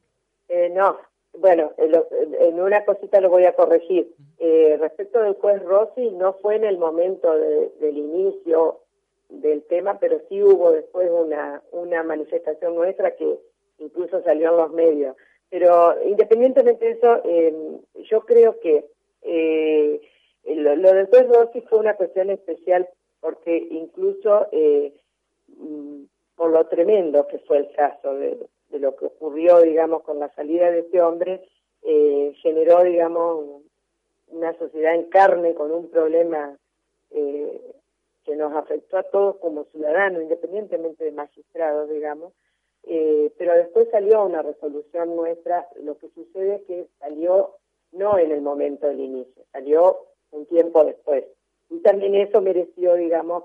Eh, 0.49 0.71
no, 0.75 0.97
bueno, 1.41 1.73
en 1.79 2.61
una 2.61 2.85
cosita 2.85 3.21
lo 3.21 3.31
voy 3.31 3.45
a 3.45 3.55
corregir. 3.55 4.13
Eh, 4.39 4.77
respecto 4.81 5.23
del 5.23 5.35
juez 5.35 5.63
Rossi, 5.63 6.11
no 6.11 6.35
fue 6.35 6.57
en 6.57 6.65
el 6.65 6.79
momento 6.79 7.33
del 7.37 7.97
inicio 7.97 8.81
del 9.29 9.63
tema, 9.65 9.99
pero 9.99 10.21
sí 10.29 10.43
hubo 10.43 10.73
después 10.73 11.11
una, 11.11 11.63
una 11.73 12.03
manifestación 12.03 12.75
nuestra 12.75 13.15
que 13.17 13.39
incluso 13.79 14.23
salió 14.23 14.51
en 14.51 14.57
los 14.57 14.73
medios. 14.73 15.17
Pero 15.51 15.95
independientemente 16.05 16.85
de 16.85 16.91
eso, 16.93 17.21
eh, 17.25 17.55
yo 18.11 18.21
creo 18.23 18.59
que 18.61 18.87
eh, 19.23 20.01
lo, 20.45 20.77
lo 20.77 20.93
del 20.93 21.07
juez 21.07 21.29
Rossi 21.29 21.61
fue 21.63 21.79
una 21.79 21.95
cuestión 21.95 22.31
especial 22.31 22.89
porque 23.21 23.57
incluso 23.57 24.47
eh, 24.53 24.93
mm, 25.49 26.05
por 26.37 26.51
lo 26.51 26.67
tremendo 26.67 27.27
que 27.27 27.39
fue 27.41 27.59
el 27.59 27.73
caso 27.73 28.15
de, 28.15 28.39
de, 28.71 28.79
lo 28.79 28.97
que 28.97 29.07
ocurrió, 29.07 29.61
digamos, 29.61 30.03
con 30.03 30.19
la 30.19 30.33
salida 30.35 30.71
de 30.71 30.81
este 30.81 31.01
hombre, 31.03 31.43
eh, 31.83 32.33
generó, 32.43 32.83
digamos, 32.83 33.63
una 34.29 34.57
sociedad 34.59 34.95
en 34.95 35.05
carne 35.05 35.55
con 35.55 35.73
un 35.73 35.91
problema 35.91 36.57
eh, 37.11 37.61
que 38.25 38.37
nos 38.37 38.55
afectó 38.55 38.99
a 38.99 39.03
todos 39.05 39.37
como 39.37 39.65
ciudadanos, 39.65 40.23
independientemente 40.23 41.05
de 41.05 41.13
magistrados, 41.13 41.89
digamos, 41.89 42.33
eh, 42.85 43.33
pero 43.37 43.55
después 43.55 43.89
salió 43.91 44.25
una 44.25 44.43
resolución 44.43 45.17
nuestra, 45.17 45.69
lo 45.83 45.97
que 45.99 46.09
sucede 46.11 46.57
es 46.57 46.63
que 46.63 46.87
salió 46.99 47.57
no 47.93 48.19
en 48.19 48.31
el 48.33 48.43
momento 48.43 48.87
del 48.87 49.01
inicio, 49.01 49.45
salió 49.53 49.99
un 50.31 50.47
tiempo 50.47 50.85
después. 50.85 51.25
Y 51.71 51.81
también 51.81 52.15
eso 52.15 52.41
mereció, 52.41 52.95
digamos, 52.95 53.45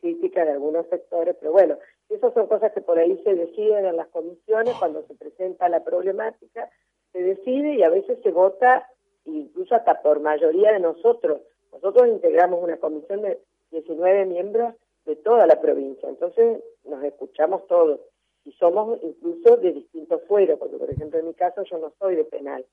crítica 0.00 0.44
de 0.44 0.52
algunos 0.52 0.86
sectores, 0.88 1.36
pero 1.38 1.52
bueno, 1.52 1.78
esas 2.14 2.34
son 2.34 2.46
cosas 2.46 2.72
que 2.72 2.80
por 2.80 2.98
ahí 2.98 3.20
se 3.24 3.34
deciden 3.34 3.86
en 3.86 3.96
las 3.96 4.08
comisiones 4.08 4.74
cuando 4.78 5.06
se 5.06 5.14
presenta 5.14 5.68
la 5.68 5.84
problemática, 5.84 6.70
se 7.12 7.22
decide 7.22 7.74
y 7.74 7.82
a 7.82 7.90
veces 7.90 8.18
se 8.22 8.30
vota 8.30 8.88
incluso 9.24 9.74
hasta 9.74 10.02
por 10.02 10.20
mayoría 10.20 10.72
de 10.72 10.80
nosotros. 10.80 11.40
Nosotros 11.72 12.08
integramos 12.08 12.62
una 12.62 12.76
comisión 12.76 13.22
de 13.22 13.40
19 13.70 14.26
miembros 14.26 14.74
de 15.06 15.16
toda 15.16 15.46
la 15.46 15.60
provincia, 15.60 16.08
entonces 16.08 16.62
nos 16.84 17.02
escuchamos 17.04 17.66
todos 17.66 18.00
y 18.44 18.52
somos 18.52 18.98
incluso 19.02 19.56
de 19.56 19.72
distintos 19.72 20.22
fueros, 20.26 20.58
porque 20.58 20.76
por 20.76 20.90
ejemplo 20.90 21.18
en 21.18 21.26
mi 21.26 21.34
caso 21.34 21.62
yo 21.64 21.78
no 21.78 21.92
soy 21.98 22.16
de 22.16 22.24
penal, 22.24 22.64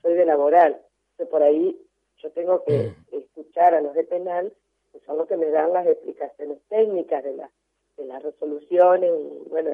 soy 0.00 0.14
de 0.14 0.24
laboral, 0.24 0.80
entonces 1.12 1.28
por 1.28 1.42
ahí 1.42 1.80
yo 2.18 2.30
tengo 2.30 2.62
que 2.64 2.92
mm. 3.10 3.16
escuchar 3.16 3.74
a 3.74 3.80
los 3.80 3.94
de 3.94 4.04
penal, 4.04 4.52
que 4.92 5.00
son 5.00 5.18
los 5.18 5.26
que 5.26 5.36
me 5.36 5.50
dan 5.50 5.72
las 5.72 5.86
explicaciones 5.86 6.58
técnicas 6.68 7.24
de, 7.24 7.34
de 7.96 8.06
las 8.06 8.22
resoluciones, 8.22 9.10
y 9.10 9.48
bueno, 9.48 9.70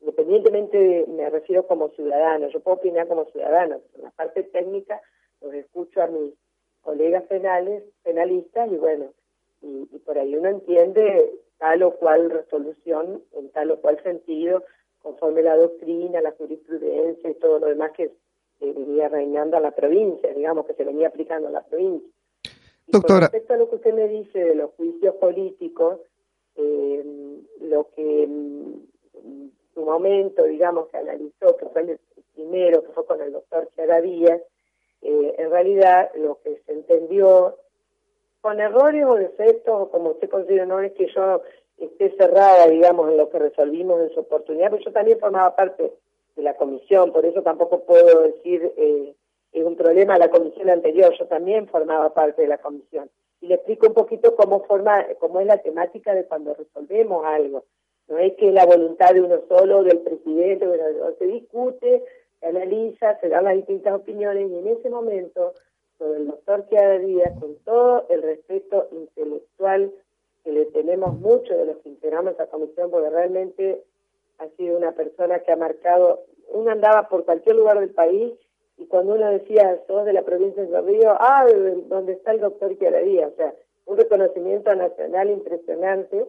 independientemente 0.00 0.78
de, 0.78 1.06
me 1.06 1.28
refiero 1.30 1.66
como 1.66 1.90
ciudadano, 1.90 2.48
yo 2.48 2.60
puedo 2.60 2.76
opinar 2.76 3.08
como 3.08 3.24
ciudadano, 3.26 3.80
en 3.94 4.02
la 4.02 4.10
parte 4.10 4.42
técnica 4.44 5.00
los 5.40 5.54
escucho 5.54 6.02
a 6.02 6.06
mis 6.06 6.34
colegas 6.82 7.24
penales, 7.24 7.82
penalistas, 8.02 8.70
y 8.70 8.76
bueno, 8.76 9.12
y, 9.62 9.98
por 9.98 10.18
ahí 10.18 10.36
uno 10.36 10.48
entiende 10.48 11.32
tal 11.58 11.82
o 11.82 11.94
cual 11.96 12.30
resolución 12.30 13.22
en 13.32 13.50
tal 13.50 13.70
o 13.70 13.80
cual 13.80 14.02
sentido, 14.02 14.64
conforme 15.00 15.42
la 15.42 15.56
doctrina, 15.56 16.20
la 16.20 16.32
jurisprudencia 16.32 17.30
y 17.30 17.34
todo 17.34 17.58
lo 17.58 17.66
demás 17.66 17.92
que 17.92 18.10
venía 18.60 19.08
reinando 19.08 19.56
a 19.56 19.60
la 19.60 19.72
provincia, 19.72 20.32
digamos, 20.32 20.66
que 20.66 20.74
se 20.74 20.84
venía 20.84 21.08
aplicando 21.08 21.48
a 21.48 21.50
la 21.50 21.64
provincia. 21.64 22.10
Doctora. 22.86 23.14
Con 23.14 23.20
respecto 23.32 23.54
a 23.54 23.56
lo 23.56 23.68
que 23.68 23.76
usted 23.76 23.94
me 23.94 24.08
dice 24.08 24.38
de 24.38 24.54
los 24.54 24.70
juicios 24.72 25.14
políticos, 25.16 26.00
eh, 26.56 27.02
lo 27.60 27.88
que 27.94 28.24
en 28.24 29.52
su 29.74 29.84
momento, 29.84 30.44
digamos, 30.44 30.90
se 30.90 30.98
analizó, 30.98 31.56
que 31.56 31.66
fue 31.66 31.82
el 31.82 32.00
primero, 32.34 32.82
que 32.82 32.92
fue 32.92 33.06
con 33.06 33.20
el 33.20 33.32
doctor 33.32 33.68
Chiara 33.74 34.00
Díaz, 34.00 34.40
eh, 35.02 35.34
en 35.38 35.50
realidad 35.50 36.10
lo 36.14 36.40
que 36.42 36.60
se 36.64 36.72
entendió 36.72 37.56
con 38.40 38.60
errores 38.60 39.04
o 39.06 39.14
defectos, 39.14 39.88
como 39.90 40.10
usted 40.10 40.28
considera, 40.28 40.66
no 40.66 40.80
es 40.80 40.92
que 40.92 41.06
yo 41.14 41.42
esté 41.78 42.14
cerrada, 42.16 42.66
digamos, 42.68 43.10
en 43.10 43.16
lo 43.16 43.30
que 43.30 43.38
resolvimos 43.38 44.00
en 44.00 44.10
su 44.10 44.20
oportunidad, 44.20 44.70
pero 44.70 44.84
yo 44.84 44.92
también 44.92 45.18
formaba 45.18 45.56
parte 45.56 45.92
de 46.36 46.42
la 46.42 46.56
comisión, 46.56 47.12
por 47.12 47.24
eso 47.24 47.42
tampoco 47.42 47.84
puedo 47.84 48.22
decir 48.22 48.72
eh, 48.76 49.14
es 49.52 49.64
un 49.64 49.76
problema 49.76 50.18
la 50.18 50.30
comisión 50.30 50.68
anterior, 50.68 51.14
yo 51.16 51.26
también 51.26 51.68
formaba 51.68 52.12
parte 52.12 52.42
de 52.42 52.48
la 52.48 52.58
comisión. 52.58 53.08
Y 53.44 53.46
le 53.46 53.56
explico 53.56 53.88
un 53.88 53.92
poquito 53.92 54.34
cómo 54.36 54.64
forma, 54.64 55.04
cómo 55.18 55.38
es 55.38 55.46
la 55.46 55.58
temática 55.58 56.14
de 56.14 56.24
cuando 56.24 56.54
resolvemos 56.54 57.26
algo. 57.26 57.64
No 58.08 58.16
es 58.16 58.32
que 58.36 58.50
la 58.50 58.64
voluntad 58.64 59.12
de 59.12 59.20
uno 59.20 59.38
solo, 59.50 59.82
del 59.82 59.98
presidente, 59.98 60.66
se 61.18 61.26
discute, 61.26 62.04
se 62.40 62.46
analiza, 62.46 63.20
se 63.20 63.28
dan 63.28 63.44
las 63.44 63.56
distintas 63.56 63.92
opiniones 63.92 64.50
y 64.50 64.56
en 64.56 64.68
ese 64.68 64.88
momento 64.88 65.52
sobre 65.98 66.20
el 66.20 66.28
doctor 66.28 66.66
Chiara 66.70 66.98
Díaz, 66.98 67.38
con 67.38 67.56
todo 67.66 68.06
el 68.08 68.22
respeto 68.22 68.88
intelectual 68.92 69.92
que 70.42 70.50
le 70.50 70.64
tenemos 70.64 71.12
mucho 71.20 71.54
de 71.54 71.66
los 71.66 71.76
que 71.82 71.90
integramos 71.90 72.32
esa 72.32 72.46
comisión, 72.46 72.90
porque 72.90 73.10
realmente 73.10 73.82
ha 74.38 74.48
sido 74.56 74.78
una 74.78 74.92
persona 74.92 75.40
que 75.40 75.52
ha 75.52 75.56
marcado, 75.56 76.22
uno 76.48 76.70
andaba 76.70 77.10
por 77.10 77.26
cualquier 77.26 77.56
lugar 77.56 77.78
del 77.78 77.90
país 77.90 78.32
y 78.76 78.86
cuando 78.86 79.14
uno 79.14 79.30
decía, 79.30 79.80
sos 79.86 80.04
de 80.04 80.12
la 80.12 80.22
provincia 80.22 80.64
de 80.64 80.80
Río, 80.80 81.14
ah, 81.18 81.46
donde 81.86 82.14
está 82.14 82.32
el 82.32 82.40
doctor 82.40 82.76
Chiara 82.78 82.98
Díaz, 82.98 83.32
o 83.32 83.36
sea, 83.36 83.54
un 83.86 83.96
reconocimiento 83.96 84.74
nacional 84.74 85.30
impresionante, 85.30 86.26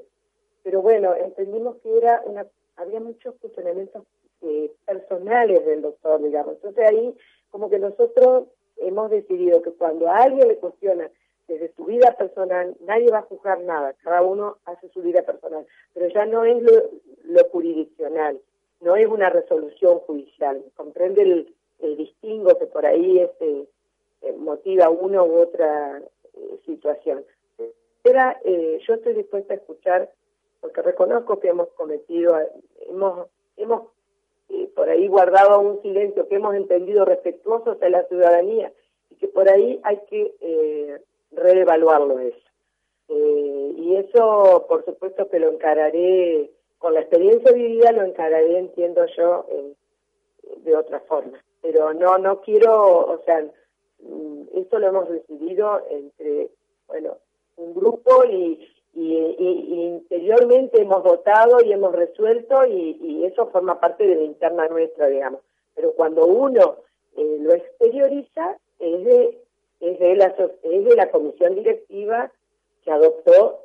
pero 0.63 0.81
bueno, 0.81 1.15
entendimos 1.15 1.77
que 1.77 1.97
era 1.97 2.21
una, 2.25 2.45
había 2.75 2.99
muchos 2.99 3.35
funcionamientos 3.39 4.03
eh, 4.41 4.71
personales 4.85 5.65
del 5.65 5.81
doctor, 5.81 6.21
digamos, 6.21 6.55
entonces 6.55 6.85
ahí 6.85 7.15
como 7.49 7.69
que 7.69 7.79
nosotros 7.79 8.47
hemos 8.77 9.09
decidido 9.09 9.61
que 9.61 9.71
cuando 9.71 10.09
a 10.09 10.17
alguien 10.17 10.47
le 10.47 10.57
cuestiona 10.57 11.09
desde 11.47 11.71
su 11.75 11.85
vida 11.85 12.15
personal, 12.17 12.75
nadie 12.81 13.11
va 13.11 13.19
a 13.19 13.23
juzgar 13.23 13.61
nada, 13.61 13.93
cada 14.03 14.21
uno 14.21 14.57
hace 14.65 14.89
su 14.89 15.01
vida 15.01 15.21
personal, 15.21 15.65
pero 15.93 16.07
ya 16.07 16.25
no 16.25 16.43
es 16.43 16.61
lo, 17.23 17.49
jurisdiccional, 17.51 18.39
no 18.81 18.95
es 18.95 19.07
una 19.07 19.29
resolución 19.29 19.99
judicial, 19.99 20.63
comprende 20.75 21.21
el, 21.21 21.54
distingo 21.79 22.57
que 22.57 22.65
por 22.67 22.85
ahí 22.85 23.19
este, 23.19 23.67
eh, 24.21 24.33
motiva 24.33 24.89
una 24.89 25.23
u 25.23 25.37
otra 25.37 26.01
eh, 26.33 26.59
situación. 26.65 27.23
Era, 28.03 28.39
eh, 28.43 28.79
yo 28.87 28.93
estoy 28.95 29.13
dispuesta 29.13 29.53
a 29.53 29.57
escuchar, 29.57 30.11
porque 30.61 30.81
reconozco 30.81 31.39
que 31.39 31.49
hemos 31.49 31.69
cometido, 31.69 32.37
hemos, 32.89 33.27
hemos 33.57 33.89
por 34.75 34.89
ahí 34.89 35.07
guardado 35.07 35.59
un 35.59 35.81
silencio 35.81 36.27
que 36.27 36.35
hemos 36.35 36.55
entendido 36.55 37.05
respetuoso 37.05 37.71
hacia 37.71 37.89
la 37.89 38.03
ciudadanía 38.05 38.71
y 39.09 39.15
que 39.15 39.27
por 39.27 39.49
ahí 39.49 39.79
hay 39.83 39.99
que 40.09 40.35
eh, 40.39 41.01
reevaluarlo 41.31 42.19
eso. 42.19 42.37
Eh, 43.09 43.73
y 43.77 43.95
eso, 43.95 44.65
por 44.67 44.85
supuesto, 44.85 45.29
que 45.29 45.39
lo 45.39 45.51
encararé, 45.51 46.51
con 46.77 46.93
la 46.93 47.01
experiencia 47.01 47.51
vivida, 47.51 47.91
lo 47.91 48.03
encararé, 48.03 48.57
entiendo 48.57 49.05
yo, 49.17 49.45
de 50.57 50.75
otra 50.75 50.99
forma. 51.01 51.39
Pero 51.65 51.95
no, 51.95 52.19
no 52.19 52.41
quiero, 52.41 53.07
o 53.07 53.21
sea, 53.25 53.43
mm, 53.99 54.41
esto 54.53 54.77
lo 54.77 54.87
hemos 54.87 55.09
decidido 55.09 55.81
entre, 55.89 56.51
bueno, 56.87 57.17
un 57.57 57.73
grupo 57.73 58.23
y, 58.25 58.71
interiormente 58.93 60.81
hemos 60.81 61.03
votado 61.03 61.61
y 61.61 61.73
hemos 61.73 61.93
resuelto 61.93 62.65
y, 62.65 63.25
eso 63.25 63.47
forma 63.47 63.79
parte 63.79 64.05
de 64.05 64.15
la 64.15 64.23
interna 64.23 64.67
nuestra, 64.67 65.07
digamos. 65.07 65.41
Pero 65.73 65.93
cuando 65.93 66.27
uno 66.27 66.77
eh, 67.17 67.37
lo 67.41 67.53
exterioriza 67.53 68.57
es 68.77 69.03
de, 69.03 69.41
es, 69.79 69.99
de 69.99 70.15
la, 70.15 70.27
es 70.27 70.85
de 70.85 70.95
la 70.95 71.09
comisión 71.09 71.55
directiva 71.55 72.31
que 72.83 72.91
adoptó 72.91 73.59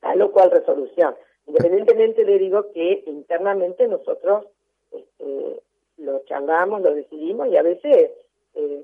tal 0.00 0.22
o 0.22 0.32
cual 0.32 0.50
resolución. 0.50 1.14
Independientemente 1.46 2.24
le 2.24 2.38
digo 2.38 2.72
que 2.72 3.04
internamente 3.06 3.86
nosotros 3.86 4.46
este, 4.90 5.62
lo 6.02 6.22
charlamos, 6.26 6.82
lo 6.82 6.94
decidimos 6.94 7.48
y 7.48 7.56
a 7.56 7.62
veces 7.62 8.10
eh, 8.54 8.82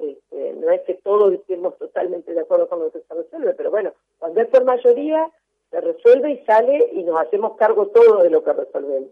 este, 0.00 0.52
no 0.54 0.70
es 0.70 0.82
que 0.82 0.94
todos 0.94 1.32
estemos 1.32 1.76
totalmente 1.78 2.32
de 2.32 2.40
acuerdo 2.40 2.68
con 2.68 2.80
lo 2.80 2.90
que 2.90 3.00
se 3.00 3.14
resuelve, 3.14 3.54
pero 3.54 3.70
bueno, 3.70 3.92
cuando 4.18 4.40
es 4.40 4.48
por 4.48 4.64
mayoría, 4.64 5.30
se 5.70 5.80
resuelve 5.80 6.32
y 6.32 6.44
sale 6.44 6.90
y 6.92 7.02
nos 7.02 7.20
hacemos 7.20 7.56
cargo 7.56 7.88
todo 7.88 8.22
de 8.22 8.30
lo 8.30 8.42
que 8.44 8.52
resolvemos. 8.52 9.10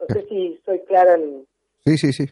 No 0.00 0.06
sé 0.14 0.26
si 0.28 0.60
soy 0.64 0.80
clara 0.80 1.14
en... 1.14 1.46
Sí, 1.84 1.96
sí, 1.96 2.12
sí. 2.12 2.24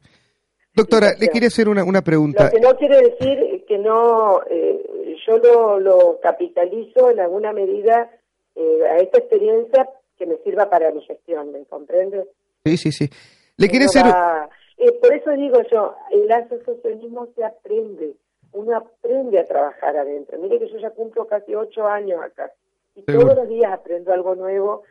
Doctora, 0.74 1.12
le 1.18 1.28
quería 1.28 1.48
hacer 1.48 1.68
una, 1.68 1.84
una 1.84 2.02
pregunta. 2.02 2.44
Lo 2.44 2.50
que 2.50 2.60
no 2.60 2.76
quiere 2.76 3.00
decir 3.10 3.64
que 3.66 3.78
no, 3.78 4.40
eh, 4.48 5.16
yo 5.26 5.38
lo, 5.38 5.78
lo 5.80 6.18
capitalizo 6.20 7.10
en 7.10 7.20
alguna 7.20 7.52
medida 7.52 8.10
eh, 8.56 8.82
a 8.90 8.98
esta 8.98 9.18
experiencia 9.18 9.88
que 10.18 10.26
me 10.26 10.36
sirva 10.38 10.68
para 10.68 10.90
mi 10.90 11.02
gestión, 11.04 11.52
¿me 11.52 11.64
comprende? 11.64 12.26
Sí, 12.64 12.76
sí, 12.76 12.92
sí. 12.92 13.08
Le 13.56 13.68
quiere 13.68 13.84
hacer... 13.86 14.02
va- 14.04 14.49
eh, 14.80 14.92
por 15.00 15.12
eso 15.14 15.30
digo 15.32 15.60
yo, 15.70 15.94
el 16.10 16.30
asociacionismo 16.32 17.28
se 17.36 17.44
aprende, 17.44 18.16
uno 18.52 18.76
aprende 18.76 19.38
a 19.38 19.44
trabajar 19.44 19.96
adentro. 19.96 20.38
Mire 20.38 20.58
que 20.58 20.68
yo 20.68 20.78
ya 20.78 20.90
cumplo 20.90 21.26
casi 21.26 21.54
ocho 21.54 21.86
años 21.86 22.20
acá 22.22 22.50
y 22.94 23.02
Seguro. 23.02 23.26
todos 23.28 23.38
los 23.38 23.48
días 23.48 23.72
aprendo 23.72 24.12
algo 24.12 24.34
nuevo 24.34 24.82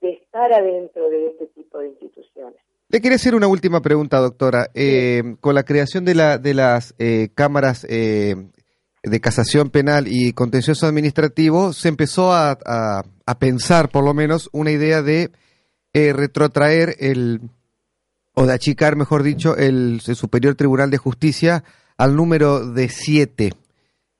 de 0.00 0.10
estar 0.12 0.52
adentro 0.52 1.08
de 1.08 1.28
este 1.28 1.46
tipo 1.46 1.78
de 1.78 1.88
instituciones. 1.88 2.60
Le 2.90 3.00
quería 3.00 3.16
hacer 3.16 3.34
una 3.34 3.48
última 3.48 3.80
pregunta, 3.82 4.18
doctora. 4.18 4.68
Eh, 4.74 5.22
con 5.40 5.54
la 5.54 5.62
creación 5.64 6.04
de, 6.04 6.14
la, 6.14 6.38
de 6.38 6.54
las 6.54 6.94
eh, 6.98 7.28
cámaras 7.34 7.84
eh, 7.88 8.34
de 9.02 9.20
casación 9.20 9.70
penal 9.70 10.04
y 10.08 10.32
contencioso 10.32 10.86
administrativo, 10.86 11.72
se 11.72 11.88
empezó 11.88 12.32
a, 12.32 12.52
a- 12.64 13.02
a 13.26 13.38
pensar, 13.38 13.90
por 13.90 14.04
lo 14.04 14.14
menos, 14.14 14.48
una 14.52 14.70
idea 14.70 15.02
de 15.02 15.30
eh, 15.92 16.12
retrotraer 16.14 16.94
el, 16.98 17.40
o 18.38 18.46
de 18.46 18.52
achicar, 18.54 18.94
mejor 18.94 19.22
dicho, 19.24 19.56
el, 19.56 20.00
el 20.06 20.14
Superior 20.14 20.54
Tribunal 20.54 20.90
de 20.90 20.98
Justicia 20.98 21.64
al 21.96 22.14
número 22.14 22.72
de 22.72 22.88
siete. 22.88 23.50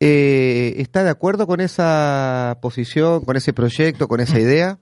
Eh, 0.01 0.75
¿Está 0.79 1.05
de 1.05 1.11
acuerdo 1.11 1.47
con 1.47 1.61
esa 1.61 2.59
posición, 2.61 3.25
con 3.25 3.37
ese 3.37 3.53
proyecto, 3.53 4.09
con 4.09 4.21
esa 4.21 4.41
idea? 4.41 4.79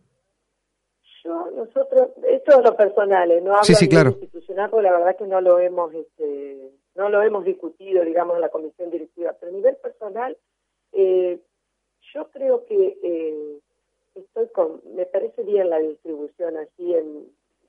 Yo, 1.23 1.51
nosotros, 1.55 2.09
esto 2.29 2.59
es 2.59 2.65
lo 2.65 2.77
personal, 2.77 3.31
¿eh? 3.31 3.41
no 3.43 3.53
hablo 3.53 3.65
Sí, 3.65 3.75
sí, 3.75 3.89
claro. 3.89 4.11
institucional, 4.11 4.71
porque 4.71 4.85
la 4.85 4.93
verdad 4.93 5.17
que 5.19 5.27
no 5.27 5.41
lo 5.43 5.59
hemos, 5.59 5.93
este, 5.93 6.73
no 6.95 7.11
lo 7.11 7.23
hemos 7.23 7.45
discutido, 7.45 8.05
digamos, 8.05 8.37
en 8.37 8.41
la 8.41 8.49
comisión 8.49 8.91
directiva, 8.91 9.35
pero 9.39 9.53
a 9.53 9.55
nivel 9.55 9.77
personal, 9.77 10.37
eh, 10.93 11.41
yo 12.15 12.31
creo 12.31 12.65
que 12.65 12.99
eh, 13.03 13.59
estoy 14.15 14.49
con, 14.55 14.81
me 14.95 15.05
parece 15.05 15.43
bien 15.43 15.69
la 15.69 15.79
distribución 15.79 16.57
así 16.57 16.95
en, 16.95 17.27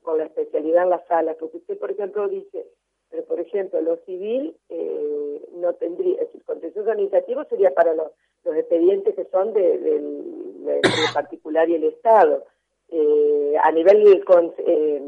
con 0.07 0.17
la 0.19 0.23
especialidad 0.23 0.83
en 0.83 0.89
la 0.91 1.05
sala, 1.05 1.35
porque 1.37 1.57
usted, 1.57 1.77
por 1.77 1.91
ejemplo, 1.91 2.29
dice, 2.29 2.65
pero 3.09 3.25
por 3.25 3.41
ejemplo, 3.41 3.81
lo 3.81 3.97
civil 4.05 4.55
eh, 4.69 5.41
no 5.55 5.73
tendría, 5.73 6.13
es 6.21 6.27
decir, 6.27 6.43
contencioso 6.45 6.89
administrativo 6.91 7.43
sería 7.43 7.71
para 7.73 7.93
los, 7.93 8.11
los 8.45 8.55
expedientes 8.55 9.15
que 9.15 9.25
son 9.25 9.51
de, 9.51 9.77
del, 9.79 10.63
de- 10.63 10.73
del 10.75 11.13
particular 11.13 11.69
y 11.69 11.75
el 11.75 11.83
Estado. 11.83 12.45
Eh, 12.87 13.55
a 13.61 13.69
nivel 13.73 14.23
con, 14.23 14.53
eh, 14.59 15.01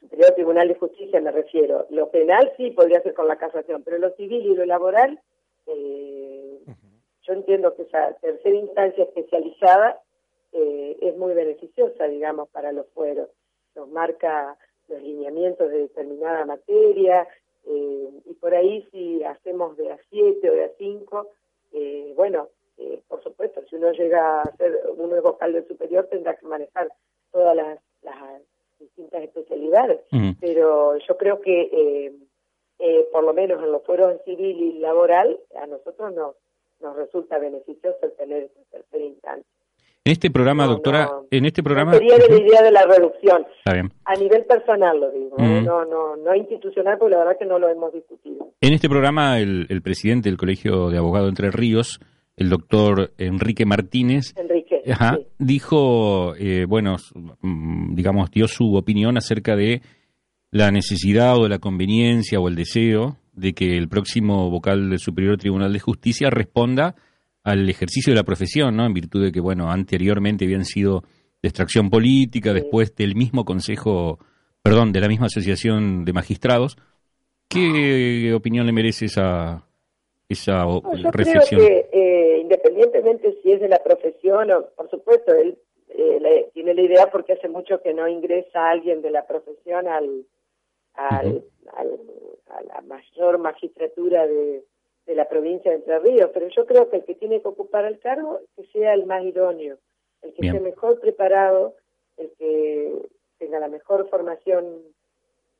Superior 0.00 0.32
Tribunal 0.34 0.68
de 0.68 0.74
Justicia 0.74 1.20
me 1.22 1.30
refiero. 1.32 1.86
Lo 1.88 2.10
penal 2.10 2.52
sí 2.58 2.70
podría 2.72 3.00
ser 3.00 3.14
con 3.14 3.28
la 3.28 3.36
casación, 3.38 3.82
pero 3.82 3.96
lo 3.96 4.10
civil 4.10 4.44
y 4.44 4.54
lo 4.54 4.66
laboral, 4.66 5.18
eh, 5.66 6.58
yo 7.22 7.32
entiendo 7.32 7.74
que 7.74 7.82
esa 7.82 8.12
tercera 8.20 8.56
instancia 8.56 9.04
especializada 9.04 10.00
eh, 10.52 10.98
es 11.00 11.16
muy 11.16 11.32
beneficiosa, 11.32 12.04
digamos, 12.08 12.48
para 12.50 12.72
los 12.72 12.86
fueros. 12.88 13.28
Nos 13.74 13.88
marca 13.88 14.56
los 14.88 15.02
lineamientos 15.02 15.70
de 15.70 15.78
determinada 15.78 16.44
materia 16.44 17.26
eh, 17.64 18.10
y 18.24 18.34
por 18.34 18.54
ahí 18.54 18.86
si 18.90 19.22
hacemos 19.24 19.76
de 19.76 19.92
a 19.92 19.98
7 20.10 20.50
o 20.50 20.52
de 20.52 20.64
a 20.64 20.70
5, 20.78 21.28
eh, 21.72 22.12
bueno, 22.16 22.48
eh, 22.78 23.02
por 23.08 23.22
supuesto, 23.22 23.62
si 23.68 23.76
uno 23.76 23.92
llega 23.92 24.42
a 24.42 24.56
ser 24.56 24.80
uno 24.96 25.14
es 25.16 25.22
vocal 25.22 25.52
del 25.52 25.68
superior 25.68 26.06
tendrá 26.06 26.34
que 26.36 26.46
manejar 26.46 26.88
todas 27.30 27.54
las, 27.54 27.78
las 28.02 28.42
distintas 28.78 29.22
especialidades 29.22 30.00
pero 30.40 30.96
yo 30.96 31.16
creo 31.18 31.40
que 31.40 31.60
eh, 31.72 32.12
eh, 32.78 33.08
por 33.12 33.24
lo 33.24 33.34
menos 33.34 33.62
en 33.62 33.72
los 33.72 33.84
fueros 33.84 34.20
civil 34.24 34.58
y 34.58 34.78
laboral 34.78 35.38
a 35.56 35.66
nosotros 35.66 36.14
nos 36.14 36.36
nos 36.80 36.96
resulta 36.96 37.38
beneficioso 37.38 37.98
el 38.00 38.12
tener 38.12 38.44
esta 38.44 38.60
tercera 38.70 39.04
instancia. 39.04 39.59
En 40.02 40.12
este 40.12 40.30
programa, 40.30 40.64
No, 40.64 40.72
doctora, 40.72 41.04
no. 41.04 41.26
en 41.30 41.44
este 41.44 41.62
programa... 41.62 41.92
Sería 41.92 42.16
de 42.16 42.28
la 42.30 42.40
idea 42.40 42.62
de 42.62 42.70
la 42.72 42.86
reducción, 42.86 43.44
Está 43.58 43.74
bien. 43.74 43.92
a 44.06 44.14
nivel 44.14 44.44
personal 44.46 44.98
lo 44.98 45.10
digo. 45.10 45.34
Ujú. 45.36 45.60
no, 45.60 45.84
no, 45.84 46.16
no 46.16 46.34
institucional 46.34 46.96
porque 46.98 47.12
la 47.16 47.18
verdad 47.18 47.36
que 47.38 47.44
no 47.44 47.58
lo 47.58 47.68
hemos 47.68 47.92
discutido. 47.92 48.48
En 48.62 48.72
este 48.72 48.88
programa, 48.88 49.38
el, 49.38 49.66
el 49.68 49.82
presidente 49.82 50.30
del 50.30 50.38
Colegio 50.38 50.88
de 50.88 50.96
Abogados 50.96 51.26
de 51.26 51.30
Entre 51.30 51.50
Ríos, 51.50 52.00
el 52.36 52.48
doctor 52.48 53.12
Enrique 53.18 53.66
Martínez, 53.66 54.32
Enrique. 54.36 54.82
Ajá, 54.90 55.16
sí. 55.18 55.26
dijo, 55.38 56.34
eh, 56.36 56.64
bueno, 56.66 56.96
mm, 57.42 57.94
digamos, 57.94 58.30
dio 58.30 58.48
su 58.48 58.74
opinión 58.76 59.18
acerca 59.18 59.54
de 59.54 59.82
la 60.50 60.70
necesidad 60.70 61.36
o 61.36 61.42
de 61.42 61.50
la 61.50 61.58
conveniencia 61.58 62.40
o 62.40 62.48
el 62.48 62.56
deseo 62.56 63.16
de 63.34 63.52
que 63.52 63.76
el 63.76 63.88
próximo 63.90 64.48
vocal 64.50 64.88
del 64.88 64.98
Superior 64.98 65.36
Tribunal 65.36 65.74
de 65.74 65.78
Justicia 65.78 66.30
responda 66.30 66.94
al 67.44 67.68
ejercicio 67.68 68.12
de 68.12 68.16
la 68.16 68.24
profesión, 68.24 68.76
¿no? 68.76 68.84
En 68.86 68.92
virtud 68.94 69.24
de 69.24 69.32
que, 69.32 69.40
bueno, 69.40 69.70
anteriormente 69.70 70.44
habían 70.44 70.64
sido 70.64 71.02
de 71.42 71.48
extracción 71.48 71.88
política, 71.90 72.52
después 72.52 72.94
del 72.96 73.14
mismo 73.16 73.44
Consejo, 73.44 74.18
perdón, 74.62 74.92
de 74.92 75.00
la 75.00 75.08
misma 75.08 75.26
Asociación 75.26 76.04
de 76.04 76.12
Magistrados. 76.12 76.76
¿Qué 77.48 78.32
opinión 78.34 78.66
le 78.66 78.72
merece 78.72 79.06
esa, 79.06 79.66
esa 80.28 80.64
No, 80.64 80.82
yo 80.96 81.10
reflexión? 81.10 81.60
creo 81.60 81.66
que 81.68 81.88
eh, 81.92 82.38
independientemente 82.40 83.38
si 83.42 83.52
es 83.52 83.60
de 83.60 83.68
la 83.68 83.82
profesión 83.82 84.50
o, 84.52 84.66
por 84.76 84.88
supuesto, 84.90 85.32
él 85.34 85.58
eh, 85.88 86.18
le- 86.20 86.50
tiene 86.54 86.74
la 86.74 86.82
idea 86.82 87.10
porque 87.10 87.32
hace 87.32 87.48
mucho 87.48 87.80
que 87.82 87.92
no 87.94 88.06
ingresa 88.06 88.70
alguien 88.70 89.02
de 89.02 89.10
la 89.10 89.26
profesión 89.26 89.88
al, 89.88 90.26
al- 90.94 91.42
a 91.76 92.62
la 92.62 92.80
mayor 92.82 93.38
magistratura 93.38 94.26
de, 94.26 94.62
de 95.06 95.14
la 95.14 95.28
provincia 95.28 95.70
de 95.70 95.78
Entre 95.78 95.98
Ríos, 95.98 96.30
pero 96.32 96.48
yo 96.48 96.66
creo 96.66 96.88
que 96.88 96.96
el 96.98 97.04
que 97.04 97.14
tiene 97.14 97.40
que 97.42 97.48
ocupar 97.48 97.84
el 97.84 97.98
cargo 97.98 98.40
que 98.56 98.64
sea 98.66 98.94
el 98.94 99.06
más 99.06 99.24
idóneo, 99.24 99.78
el 100.22 100.32
que 100.34 100.42
Bien. 100.42 100.56
esté 100.56 100.64
mejor 100.68 101.00
preparado, 101.00 101.74
el 102.16 102.30
que 102.38 102.92
tenga 103.38 103.58
la 103.58 103.68
mejor 103.68 104.08
formación 104.08 104.82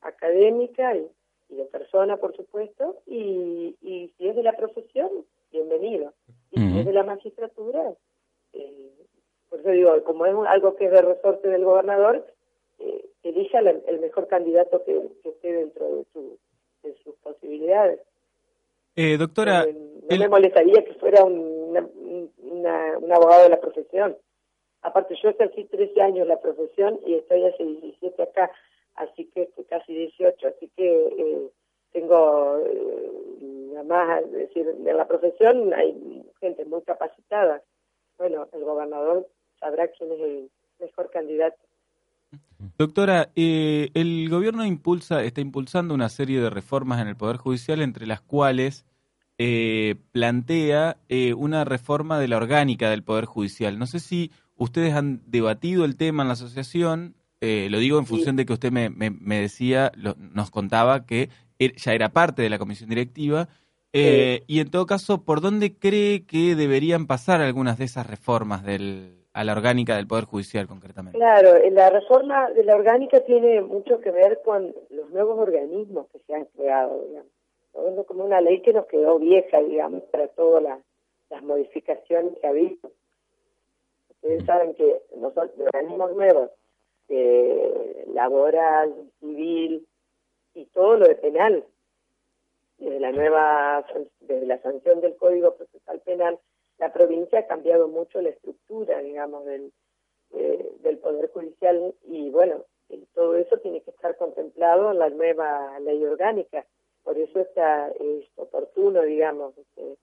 académica 0.03 0.94
y, 0.96 1.09
y 1.48 1.57
de 1.57 1.64
persona, 1.66 2.16
por 2.16 2.37
supuesto, 2.37 2.98
y, 3.07 3.76
y 3.83 4.12
si 4.16 4.29
es 4.29 4.37
de 4.37 4.42
la 4.42 4.57
profesión, 4.57 5.11
bienvenido. 5.50 6.12
Y 6.53 6.61
si 6.61 6.79
es 6.81 6.87
de 6.87 6.92
la 6.92 7.03
magistratura, 7.05 7.94
eh, 8.53 8.92
por 9.48 9.61
eso 9.61 9.70
digo, 9.70 10.03
como 10.05 10.26
es 10.26 10.35
un- 10.35 10.46
algo 10.46 10.76
que 10.76 10.87
es 10.87 10.90
de 10.92 11.03
resorte 11.03 11.48
del 11.48 11.64
gobernador, 11.64 12.26
eh, 12.79 13.05
elija 13.22 13.61
la- 13.62 13.70
el 13.70 14.00
mejor 14.00 14.26
candidato 14.29 14.83
que, 14.85 15.00
que 15.22 15.29
esté 15.31 15.53
dentro 15.53 15.96
de, 15.96 16.05
su, 16.12 16.38
de 16.83 16.94
sus 17.03 17.14
posibilidades. 17.16 18.00
Eh, 18.96 19.16
doctora, 19.16 19.64
Eh, 19.64 19.72
no 19.72 20.07
el- 20.09 20.18
me 20.18 20.29
molestaría 20.29 20.85
que 20.85 20.94
fuera 20.94 21.24
un, 21.24 21.38
una- 22.38 22.98
un 22.98 23.12
abogado 23.12 23.44
de 23.44 23.48
la 23.50 23.61
profesión. 23.61 24.16
Aparte, 24.83 25.14
yo 25.22 25.29
ejercí 25.31 25.64
13 25.64 26.00
años 26.00 26.26
la 26.26 26.40
profesión 26.40 26.98
y 27.07 27.14
estoy 27.14 27.44
hace 27.46 27.62
17 27.64 28.22
acá, 28.22 28.50
así 28.94 29.26
que 29.35 29.48
casi 29.68 29.94
18, 29.94 30.48
así 30.48 30.70
que 30.76 31.07
eh, 31.18 31.48
tengo, 31.92 32.59
eh, 32.66 33.11
nada 33.72 33.83
más, 33.85 34.22
es 34.24 34.33
decir, 34.33 34.66
en 34.68 34.96
la 34.96 35.07
profesión 35.07 35.72
hay 35.74 36.24
gente 36.40 36.64
muy 36.64 36.83
capacitada. 36.83 37.62
Bueno, 38.18 38.48
el 38.53 38.64
gobernador 38.64 39.26
sabrá 39.59 39.88
quién 39.88 40.12
es 40.12 40.20
el 40.20 40.50
mejor 40.79 41.11
candidato. 41.11 41.59
Doctora, 42.79 43.31
eh, 43.37 43.90
el 43.94 44.29
gobierno 44.29 44.64
impulsa, 44.66 45.23
está 45.23 45.40
impulsando 45.40 45.94
una 45.94 46.09
serie 46.09 46.40
de 46.40 46.51
reformas 46.51 47.01
en 47.01 47.09
el 47.09 47.16
Poder 47.16 47.37
Judicial, 47.37 47.83
entre 47.83 48.07
las 48.07 48.20
cuales 48.20 48.85
eh, 49.38 49.96
plantea 50.12 50.99
eh, 51.09 51.35
una 51.35 51.64
reforma 51.64 52.18
de 52.18 52.29
la 52.29 52.37
orgánica 52.37 52.90
del 52.90 53.03
Poder 53.03 53.25
Judicial. 53.25 53.79
No 53.79 53.87
sé 53.87 54.01
si 54.01 54.31
ustedes 54.57 54.94
han 54.94 55.23
debatido 55.27 55.85
el 55.85 55.96
tema 55.96 56.23
en 56.23 56.29
la 56.29 56.35
asociación, 56.35 57.14
eh, 57.40 57.68
lo 57.70 57.79
digo 57.79 57.99
en 57.99 58.05
función 58.07 58.37
de 58.37 58.44
que 58.46 58.53
usted 58.53 58.70
me, 58.73 58.90
me- 58.90 59.11
me 59.11 59.40
decía, 59.40 59.92
lo- 59.94 60.16
nos 60.18 60.51
contaba 60.51 61.07
que 61.07 61.31
er- 61.59 61.75
ya 61.77 61.92
era 61.94 62.11
parte 62.11 62.42
de 62.42 62.51
la 62.51 62.59
comisión 62.59 62.90
directiva, 62.90 63.49
eh, 63.92 64.44
y 64.46 64.61
en 64.61 64.70
todo 64.70 64.87
caso, 64.87 65.23
¿por 65.25 65.40
dónde 65.40 65.75
cree 65.75 66.23
que 66.25 66.55
deberían 66.55 67.07
pasar 67.07 67.40
algunas 67.40 67.79
de 67.79 67.87
esas 67.87 68.07
reformas 68.07 68.62
del, 68.62 69.19
a 69.33 69.45
la 69.45 69.53
orgánica 69.53 69.97
del 69.97 70.07
Poder 70.07 70.25
Judicial 70.25 70.66
concretamente? 70.66 71.19
Claro, 71.19 71.57
eh, 71.57 71.71
la 71.71 71.90
reforma 71.90 72.51
de 72.51 72.64
la 72.64 72.75
orgánica 72.75 73.21
tiene 73.21 73.61
mucho 73.61 74.01
que 74.01 74.11
ver 74.11 74.40
con 74.45 74.75
los 74.90 75.11
nuevos 75.11 75.38
organismos 75.38 76.09
que 76.12 76.19
se 76.21 76.35
han 76.35 76.47
creado, 76.47 77.05
digamos. 77.07 77.31
Como 78.07 78.25
una 78.25 78.40
ley 78.40 78.61
que 78.62 78.73
nos 78.73 78.87
quedó 78.87 79.19
vieja, 79.19 79.61
digamos, 79.61 80.03
para 80.05 80.27
todas 80.29 80.62
las, 80.62 80.79
modificaciones 81.43 82.37
que 82.40 82.47
ha 82.47 82.51
habido. 82.51 82.90
Ustedes 84.11 84.45
saben 84.45 84.75
que 84.75 85.01
nosotros, 85.16 85.53
organismos 85.73 86.16
nuevos, 86.16 86.51
eh, 87.09 88.05
laboral, 88.12 88.93
civil 89.21 89.87
y 90.55 90.64
todo 90.66 90.97
lo 90.97 91.07
de 91.07 91.14
penal, 91.14 91.64
desde 92.79 92.99
la 92.99 93.12
nueva, 93.12 93.87
desde 94.21 94.47
la 94.47 94.61
sanción 94.61 95.01
del 95.01 95.14
Código 95.16 95.55
Procesal 95.55 96.01
Penal, 96.01 96.38
la 96.79 96.93
provincia 96.93 97.38
ha 97.38 97.47
cambiado 97.47 97.88
mucho 97.88 98.21
la 98.21 98.31
estructura, 98.31 98.60
digamos, 99.02 99.44
del, 99.44 99.72
eh, 100.33 100.70
del 100.80 100.98
Poder 100.98 101.30
Judicial 101.33 101.94
y 102.04 102.30
bueno, 102.30 102.64
todo 103.14 103.37
eso 103.37 103.59
tiene 103.59 103.80
que 103.83 103.90
estar 103.90 104.16
contemplado 104.16 104.90
en 104.92 104.98
la 104.98 105.11
nueva 105.11 105.78
ley 105.80 106.04
orgánica. 106.04 106.66
Por 107.02 107.18
eso 107.18 107.40
está 107.40 107.88
es 107.88 108.26
oportuno, 108.37 109.02
digamos, 109.02 109.56
este, 109.56 109.96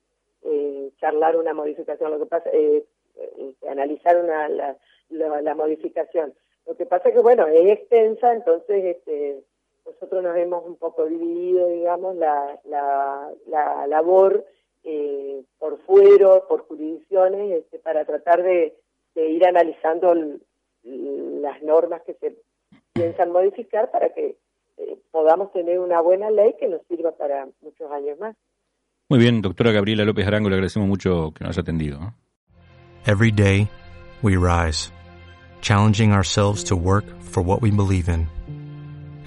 eh, 0.43 0.91
charlar 0.99 1.37
una 1.37 1.53
modificación, 1.53 2.11
lo 2.11 2.19
que 2.19 2.25
pasa, 2.25 2.49
eh, 2.51 2.85
eh, 3.15 3.53
analizar 3.69 4.17
una, 4.23 4.49
la, 4.49 4.77
la, 5.09 5.55
modificación. 5.55 6.33
Lo 6.65 6.75
que 6.75 6.85
pasa 6.85 7.11
que, 7.11 7.19
bueno, 7.19 7.47
es 7.47 7.79
extensa, 7.79 8.33
entonces 8.33 8.97
este, 8.97 9.43
nosotros 9.85 10.23
nos 10.23 10.35
hemos 10.37 10.65
un 10.65 10.75
poco 10.75 11.05
dividido, 11.05 11.67
digamos, 11.67 12.15
la, 12.15 12.59
la, 12.65 13.31
la 13.47 13.87
labor 13.87 14.45
eh, 14.89 15.43
por 15.59 15.79
fuero, 15.81 16.45
por 16.47 16.65
jurisdicciones, 16.65 17.63
este, 17.63 17.77
para 17.79 18.05
tratar 18.05 18.41
de, 18.41 18.73
de 19.15 19.29
ir 19.29 19.45
analizando 19.45 20.15
las 20.83 21.61
normas 21.61 22.01
que 22.05 22.13
se 22.13 22.37
piensan 22.93 23.33
modificar 23.33 23.91
para 23.91 24.13
que 24.13 24.37
eh, 24.77 24.97
podamos 25.11 25.51
tener 25.51 25.79
una 25.79 25.99
buena 25.99 26.31
ley 26.31 26.55
que 26.57 26.69
nos 26.69 26.81
sirva 26.87 27.11
para 27.11 27.49
muchos 27.61 27.91
años 27.91 28.17
más. 28.17 28.33
Muy 29.09 29.19
bien, 29.19 29.41
doctora 29.41 29.73
Gabriela 29.73 30.05
López 30.05 30.25
Arango, 30.25 30.49
le 30.49 30.55
agradecemos 30.55 30.87
mucho 30.87 31.33
que 31.33 31.43
nos 31.43 31.57
haya 31.57 31.63
atendido. 31.63 32.13
Every 33.05 33.31
day 33.31 33.69
we 34.21 34.37
rise, 34.37 34.89
challenging 35.59 36.13
ourselves 36.13 36.63
to 36.65 36.77
work 36.77 37.03
for 37.21 37.43
what 37.43 37.61
we 37.61 37.71
believe 37.71 38.07
in. 38.07 38.27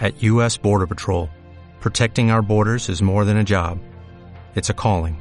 At 0.01 0.23
U.S. 0.23 0.57
Border 0.57 0.87
Patrol, 0.87 1.29
protecting 1.81 2.31
our 2.31 2.41
borders 2.41 2.89
is 2.89 3.03
more 3.03 3.27
than 3.27 3.37
a 3.37 3.45
job, 3.45 3.79
it's 4.55 4.71
a 4.71 4.75
calling. 4.75 5.21